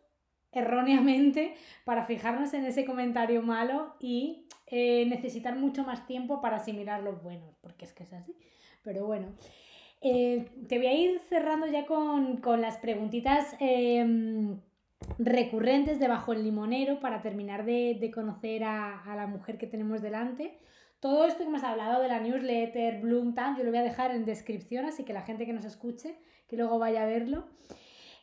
[0.52, 1.54] erróneamente
[1.84, 7.22] para fijarnos en ese comentario malo y eh, necesitar mucho más tiempo para asimilar los
[7.22, 8.34] buenos, porque es que es así.
[8.82, 9.34] Pero bueno,
[10.08, 14.60] eh, te voy a ir cerrando ya con, las preguntitas em,
[15.18, 20.58] recurrentes debajo el limonero para terminar de, conocer a, la mujer que tenemos delante.
[21.00, 24.24] Todo esto que hemos hablado de la newsletter, Bloom, yo lo voy a dejar en
[24.24, 27.48] descripción, así que la gente que nos escuche, que luego vaya a verlo.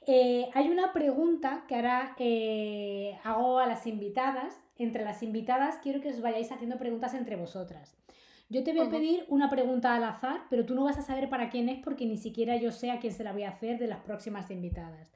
[0.08, 4.58] Eh, hay una pregunta que ahora eh, hago a las invitadas.
[4.78, 8.03] Entre las invitadas quiero que os vayáis haciendo preguntas entre vosotras.
[8.50, 11.30] Yo te voy a pedir una pregunta al azar, pero tú no vas a saber
[11.30, 13.80] para quién es porque ni siquiera yo sé a quién se la voy a hacer
[13.80, 15.12] de las próximas invitadas.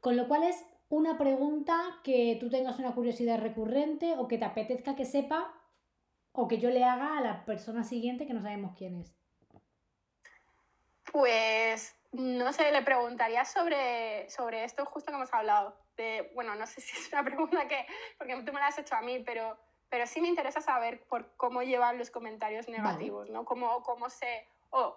[0.00, 4.44] Con lo cual es una pregunta que tú tengas una curiosidad recurrente o que te
[4.44, 5.54] apetezca que sepa
[6.32, 9.14] o que yo le haga a la persona siguiente que no sabemos quién es.
[11.12, 15.78] Pues no sé, le preguntaría sobre, sobre esto justo que hemos hablado.
[15.96, 17.86] De, bueno, no sé si es una pregunta que,
[18.18, 19.58] porque tú me la has hecho a mí, pero,
[19.92, 23.44] pero sí me interesa saber por cómo llevan los comentarios negativos, ¿no?
[23.44, 24.96] Cómo, cómo se, o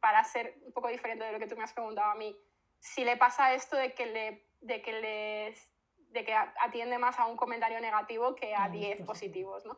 [0.00, 2.34] para ser un poco diferente de lo que tú me has preguntado a mí,
[2.78, 5.68] si le pasa esto de que, le, de que, les,
[6.10, 9.76] de que atiende más a un comentario negativo que a 10 pues positivos, ¿no?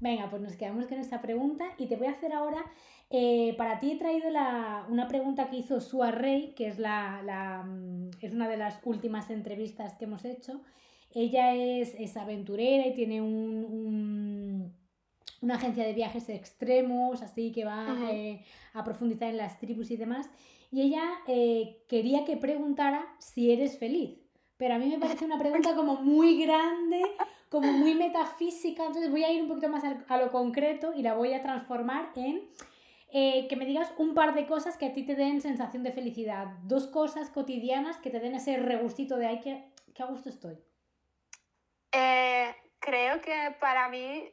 [0.00, 2.62] Venga, pues nos quedamos con esta pregunta y te voy a hacer ahora,
[3.08, 8.10] eh, para ti he traído una pregunta que hizo Sua Rey, que es, la, mm,
[8.20, 10.60] es una de las últimas entrevistas que hemos hecho.
[11.14, 14.72] Ella es, aventurera y tiene un,
[15.40, 19.96] una agencia de viajes extremos, así que va eh, a profundizar en las tribus y
[19.96, 20.28] demás.
[20.70, 24.18] Y ella eh, quería que preguntara si eres feliz.
[24.56, 27.02] Pero a mí me parece una pregunta como muy grande,
[27.48, 31.14] como muy metafísica, entonces voy a ir un poquito más a lo concreto y la
[31.14, 32.48] voy a transformar en
[33.14, 35.92] eh, que me digas un par de cosas que a ti te den sensación de
[35.92, 40.56] felicidad, dos cosas cotidianas que te den ese regustito de ay, que, a gusto estoy.
[41.92, 44.32] Eh, creo que para mí,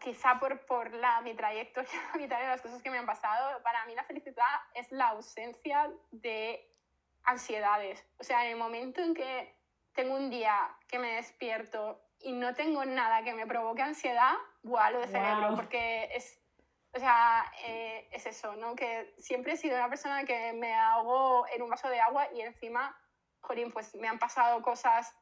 [0.00, 3.84] quizá por, por la, mi trayectoria, mi de las cosas que me han pasado, para
[3.86, 6.68] mí la felicidad es la ausencia de
[7.24, 8.04] ansiedades.
[8.18, 9.54] O sea, en el momento en que
[9.94, 10.54] tengo un día
[10.88, 15.54] que me despierto y no tengo nada que me provoque ansiedad, buah, lo de cerebro,
[15.56, 16.40] porque es,
[16.94, 18.74] o sea, eh, es eso, ¿no?
[18.74, 22.42] Que siempre he sido una persona que me ahogo en un vaso de agua y
[22.42, 22.96] encima,
[23.40, 25.14] jolín, pues me han pasado cosas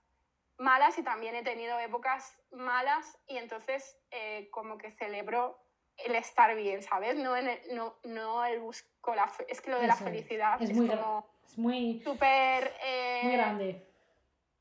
[0.60, 5.58] malas y también he tenido épocas malas y entonces eh, como que celebro
[5.96, 7.16] el estar bien, ¿sabes?
[7.16, 9.30] No, en el, no, no el busco la...
[9.48, 11.26] Es que lo de la felicidad es, muy, como...
[11.44, 12.00] Es muy...
[12.04, 12.74] Súper...
[12.84, 13.86] Eh, muy grande.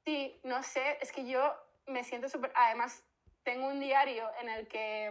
[0.05, 1.53] Sí, no sé, es que yo
[1.85, 2.51] me siento súper...
[2.55, 3.03] Además,
[3.43, 5.05] tengo un diario en el que,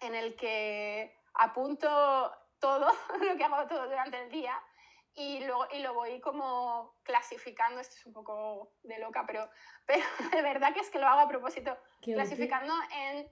[0.00, 2.88] en el que apunto todo
[3.20, 4.60] lo que hago todo durante el día
[5.16, 9.48] y, luego, y lo voy como clasificando, esto es un poco de loca, pero,
[9.86, 13.26] pero de verdad que es que lo hago a propósito, clasificando en,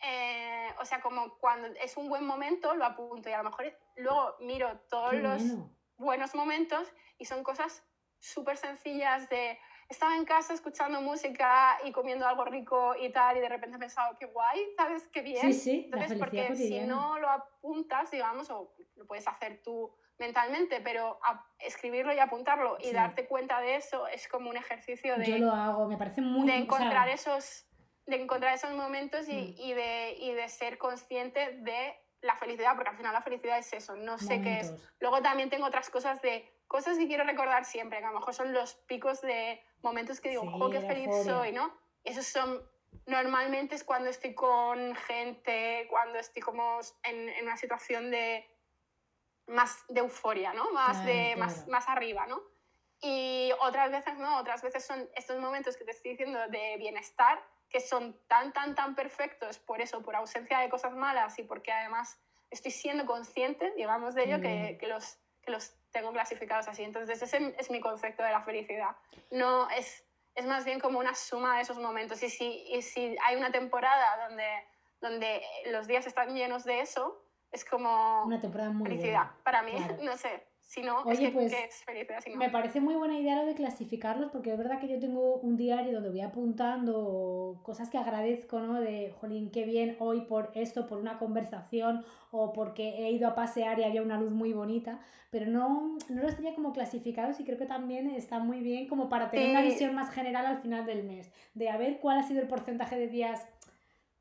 [0.00, 3.76] eh, o sea, como cuando es un buen momento lo apunto y a lo mejor
[3.96, 5.42] luego miro todos los
[5.96, 7.84] buenos momentos y son cosas
[8.20, 9.58] súper sencillas de
[9.88, 13.80] estaba en casa escuchando música y comiendo algo rico y tal, y de repente he
[13.80, 15.06] pensado, qué guay, ¿sabes?
[15.08, 15.52] Qué bien.
[15.52, 20.80] Sí, sí, Entonces, porque si no lo apuntas, digamos, o lo puedes hacer tú mentalmente,
[20.80, 21.18] pero
[21.58, 25.26] escribirlo y apuntarlo y darte cuenta de eso es como un ejercicio de...
[25.26, 26.46] Yo lo hago, me parece muy...
[26.46, 27.66] De encontrar esos
[28.06, 29.54] de encontrar esos momentos y, mm.
[29.58, 33.72] y, de, y de ser consciente de la felicidad, porque al final la felicidad es
[33.72, 34.72] eso, no sé qué es.
[35.00, 38.34] Luego también tengo otras cosas de cosas que quiero recordar siempre, que a lo mejor
[38.34, 41.52] son los picos de momentos que digo, ¡oh, qué feliz soy!
[41.52, 41.72] ¿no?
[42.04, 42.62] Esos son,
[43.06, 48.44] normalmente es cuando estoy con gente, cuando estoy como en, en una situación de
[49.46, 50.70] más de euforia, ¿no?
[50.72, 52.42] Más, de, Más, más arriba, ¿no?
[53.00, 57.42] Y otras veces no, otras veces son estos momentos que te estoy diciendo de bienestar,
[57.68, 61.72] que son tan, tan, tan perfectos por eso, por ausencia de cosas malas y porque
[61.72, 62.18] además
[62.50, 66.84] estoy siendo consciente, digamos, de ello, que, que, los, que los tengo clasificados así.
[66.84, 68.96] Entonces ese es mi concepto de la felicidad.
[69.30, 72.22] No es, es más bien como una suma de esos momentos.
[72.22, 74.64] Y si, y si hay una temporada donde,
[75.00, 77.25] donde los días están llenos de eso,
[77.56, 79.30] es como una temporada muy felicidad.
[79.42, 80.44] Para mí, no sé.
[80.60, 82.20] Si no, es que, pues, es felicidad.
[82.22, 82.36] Si no.
[82.36, 85.56] Me parece muy buena idea lo de clasificarlos, porque es verdad que yo tengo un
[85.56, 88.80] diario donde voy apuntando cosas que agradezco, ¿no?
[88.80, 93.36] De, jolín, qué bien hoy por esto, por una conversación o porque he ido a
[93.36, 94.98] pasear y había una luz muy bonita,
[95.30, 99.08] pero no, no los tenía como clasificados y creo que también está muy bien como
[99.08, 102.24] para tener una visión más general al final del mes, de a ver cuál ha
[102.24, 103.46] sido el porcentaje de días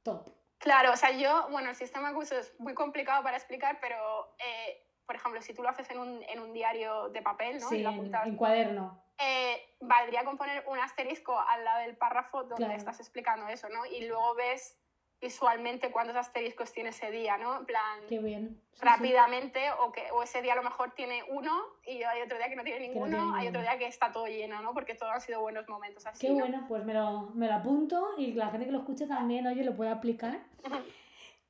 [0.04, 0.35] top.
[0.66, 4.84] Claro, o sea, yo, bueno, el sistema curso es muy complicado para explicar, pero, eh,
[5.06, 7.70] por ejemplo, si tú lo haces en un, en un diario de papel, ¿no?
[7.70, 9.00] Sí, en, cuaderno.
[9.20, 13.86] Eh, valdría con poner un asterisco al lado del párrafo donde estás explicando eso, ¿no?
[13.86, 14.76] Y luego ves
[15.22, 17.60] visualmente cuántos asteriscos tiene ese día, ¿no?
[17.60, 18.62] En plan, Qué bien.
[18.80, 21.52] rápidamente, O, que, o ese día a lo mejor tiene uno
[21.86, 24.62] y hay otro día que no tiene ninguno, hay otro día que está todo lleno,
[24.62, 24.74] ¿no?
[24.74, 26.28] Porque todos han sido buenos momentos así.
[26.28, 29.48] Qué bueno, pues me lo, me lo apunto y la gente que lo escuche también,
[29.48, 30.40] oye, lo puede aplicar.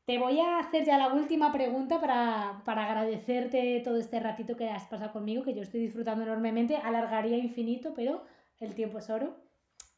[0.06, 4.70] Te voy a hacer ya la última pregunta para, para, agradecerte todo este ratito que
[4.70, 6.78] has pasado conmigo, que yo estoy disfrutando enormemente.
[6.78, 8.24] Alargaría infinito, pero
[8.60, 9.36] el tiempo es oro.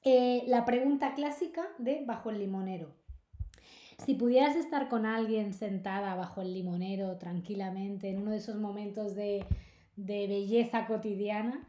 [0.06, 2.96] Eh, la pregunta clásica de Bajo el Limonero.
[4.06, 9.16] Si pudieras estar con alguien sentada bajo el limonero tranquilamente en uno de esos momentos
[9.16, 9.46] de,
[9.96, 11.68] belleza cotidiana,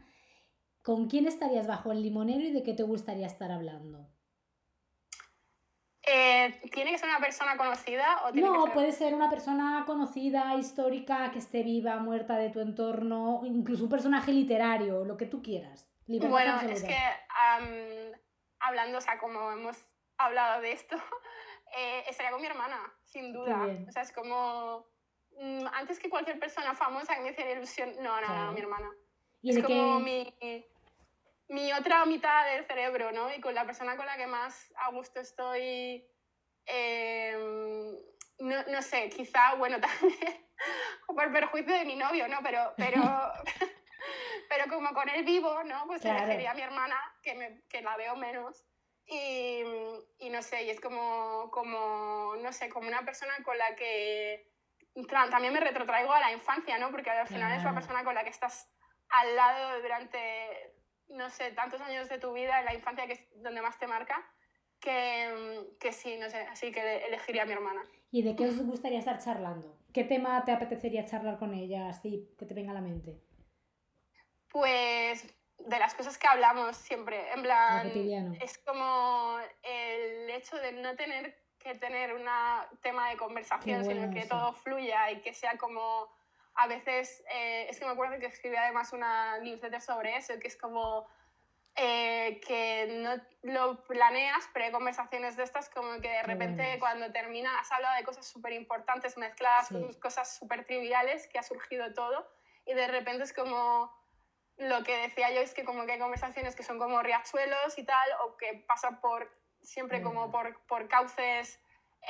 [0.83, 4.07] ¿con quién estarías bajo el limonero y de qué te gustaría estar hablando?
[6.03, 8.21] Eh, ¿Tiene que ser una persona conocida?
[8.25, 13.41] O no, puede ser una persona conocida, histórica, que esté viva, muerta de tu entorno,
[13.43, 15.91] incluso un personaje literario, lo que tú quieras.
[16.07, 16.97] bueno, es que
[18.59, 19.77] hablando, o sea, como hemos
[20.17, 20.95] hablado de esto,
[21.75, 23.67] eh, estaría con mi hermana, sin duda.
[23.87, 24.87] O sea, es como.
[25.39, 27.93] Mm, antes que cualquier persona famosa que me hiciera ilusión.
[28.01, 28.89] No, no, no, mi hermana.
[29.41, 30.35] ¿Y es como mi,
[31.47, 33.33] mi otra mitad del cerebro, ¿no?
[33.33, 36.05] Y con la persona con la que más a gusto estoy.
[36.65, 37.97] Em,
[38.39, 40.49] no, no, sé, quizá, bueno, también
[41.07, 42.37] por perjuicio de mi novio, ¿no?
[42.43, 43.01] Pero, pero,
[44.49, 45.85] pero como con él vivo, ¿no?
[45.87, 46.25] Pues claro.
[46.25, 48.65] elegiría a mi hermana, que, me, que la veo menos.
[49.05, 49.63] Y,
[50.39, 54.49] no sé, y es como, como, no sé, como una persona con la que
[55.29, 56.91] también me retrotraigo a la infancia, ¿no?
[56.91, 58.71] Porque al final es una persona con la que estás
[59.09, 60.17] al lado durante,
[61.09, 63.87] no sé, tantos años de tu vida, en la infancia que es donde más te
[63.87, 64.25] marca,
[64.79, 67.83] que, que sí, no sé, así que elegiría a mi hermana.
[68.09, 69.77] ¿Y de qué os gustaría estar charlando?
[69.93, 73.19] ¿Qué tema te apetecería charlar con ella, así que te venga a la mente?
[74.49, 75.27] Pues
[75.59, 77.31] de las cosas que hablamos siempre.
[77.33, 77.91] En plan,
[78.41, 82.25] es como el hecho de no tener que tener un
[82.81, 86.09] tema de conversación, sino que todo fluya y que sea como
[86.55, 90.47] a veces, eh, es que me acuerdo que escribí además una newsletter sobre eso, que
[90.47, 91.07] es como
[91.75, 97.11] eh, que no lo planeas, pero hay conversaciones de estas como que de repente cuando
[97.11, 101.93] termina has hablado de cosas súper importantes mezcladas con cosas súper triviales, que ha surgido
[101.93, 102.29] todo
[102.65, 103.93] y de repente es como
[104.59, 107.83] lo que decía yo es que como que hay conversaciones que son como riachuelos y
[107.83, 109.31] tal, o que pasan por
[109.61, 111.59] siempre como por, por cauces,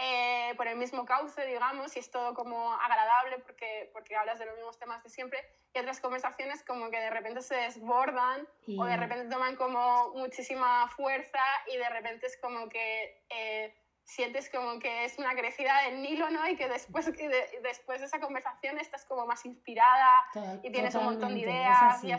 [0.01, 4.45] eh, por el mismo cauce, digamos, y es todo como agradable porque, porque hablas de
[4.45, 5.39] los mismos temas de siempre,
[5.73, 8.47] y otras conversaciones como que de repente se desbordan
[8.77, 13.23] o de repente toman como muchísima fuerza y de repente es como que...
[13.29, 13.75] Eh,
[14.09, 16.47] sientes como que es una crecida del Nilo, ¿no?
[16.47, 20.25] Y que después, de, después de esa conversación estás como más inspirada
[20.63, 22.11] y tienes un montón de ideas y,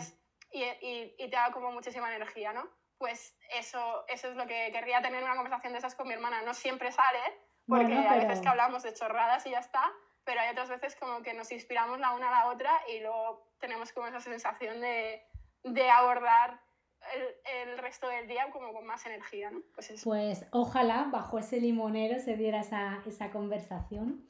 [0.52, 2.68] y, y, te da como muchísima energía, ¿no?
[2.96, 6.42] Pues eso, eso es lo que querría tener una conversación de esas con mi hermana.
[6.42, 7.18] No siempre sale,
[7.66, 9.90] porque a veces que hablamos de chorradas y ya está,
[10.24, 13.48] pero hay otras veces como que nos inspiramos la una a la otra y luego
[13.58, 15.24] tenemos como esa sensación de,
[15.64, 16.60] de abordar
[17.14, 19.60] el, el, resto del día como con más energía, ¿no?
[19.74, 24.24] Pues, pues ojalá bajo ese limonero se diera esa, esa conversación.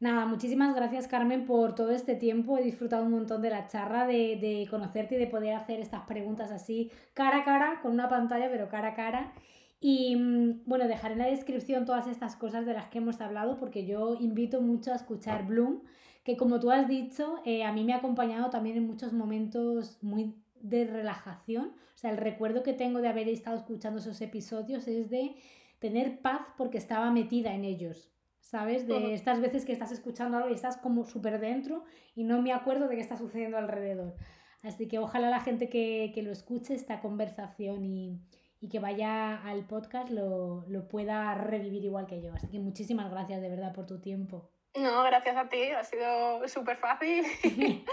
[0.00, 2.56] Nada, muchísimas gracias Carmen por todo este tiempo.
[2.56, 6.06] He disfrutado un montón de la charla, de, de, conocerte y de poder hacer estas
[6.06, 9.32] preguntas así cara a cara, con una pantalla, pero cara a cara.
[9.78, 13.58] Y mm, bueno, dejaré en la descripción todas estas cosas de las que hemos hablado
[13.58, 15.82] porque yo invito mucho a escuchar Bloom,
[16.24, 20.02] que como tú has dicho, eh, a mí me ha acompañado también en muchos momentos
[20.02, 21.74] muy de relajación.
[21.94, 25.36] O sea, el recuerdo que tengo de haber estado escuchando esos episodios es de
[25.78, 28.12] tener paz porque estaba metida en ellos.
[28.40, 28.88] ¿Sabes?
[28.88, 31.84] De estas veces que estás escuchando algo y estás como súper dentro
[32.14, 34.16] y no me acuerdo de qué está sucediendo alrededor.
[34.62, 38.20] Así que ojalá la gente que, que lo escuche esta conversación y,
[38.60, 42.32] y que vaya al podcast lo, lo pueda revivir igual que yo.
[42.32, 44.50] Así que muchísimas gracias de verdad por tu tiempo.
[44.76, 47.84] No, gracias a ti, ha sido súper fácil y,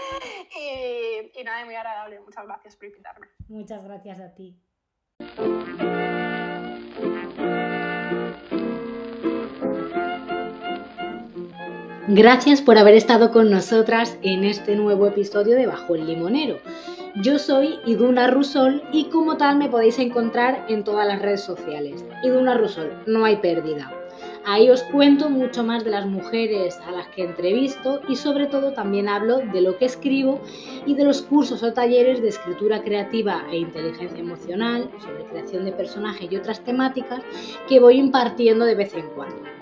[1.40, 2.20] y nada, muy agradable.
[2.20, 3.26] Muchas gracias por invitarme.
[3.48, 4.56] Muchas gracias a ti.
[12.10, 16.58] Gracias por haber estado con nosotras en este nuevo episodio de Bajo el Limonero.
[17.16, 22.04] Yo soy Iduna Rusol y como tal me podéis encontrar en todas las redes sociales.
[22.22, 23.92] Iduna Rusol, no hay pérdida.
[24.44, 28.72] Ahí os cuento mucho más de las mujeres a las que entrevisto y sobre todo
[28.72, 30.40] también hablo de lo que escribo
[30.86, 35.72] y de los cursos o talleres de escritura creativa e inteligencia emocional, sobre creación de
[35.72, 37.22] personajes y otras temáticas
[37.68, 39.57] que voy impartiendo de vez en cuando.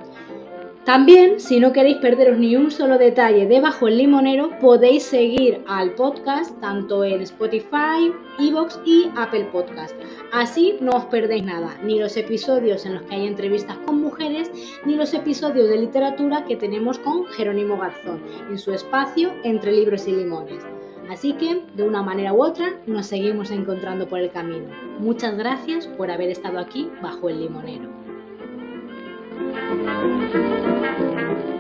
[0.87, 5.65] También, si no queréis perderos ni un solo detalle de Bajo el Limonero, podéis seguir
[5.67, 9.97] al podcast tanto en Spotify, Evox y Apple Podcast.
[10.33, 14.49] Así no os perdéis nada, ni los episodios en los que hay entrevistas con mujeres,
[14.85, 20.07] ni los episodios de literatura que tenemos con Jerónimo Garzón en su espacio Entre Libros
[20.07, 20.63] y Limones.
[21.11, 24.69] Así que, de una manera u otra, nos seguimos encontrando por el camino.
[25.01, 28.06] Muchas gracias por haber estado aquí bajo el limonero.
[29.55, 31.56] Thank you.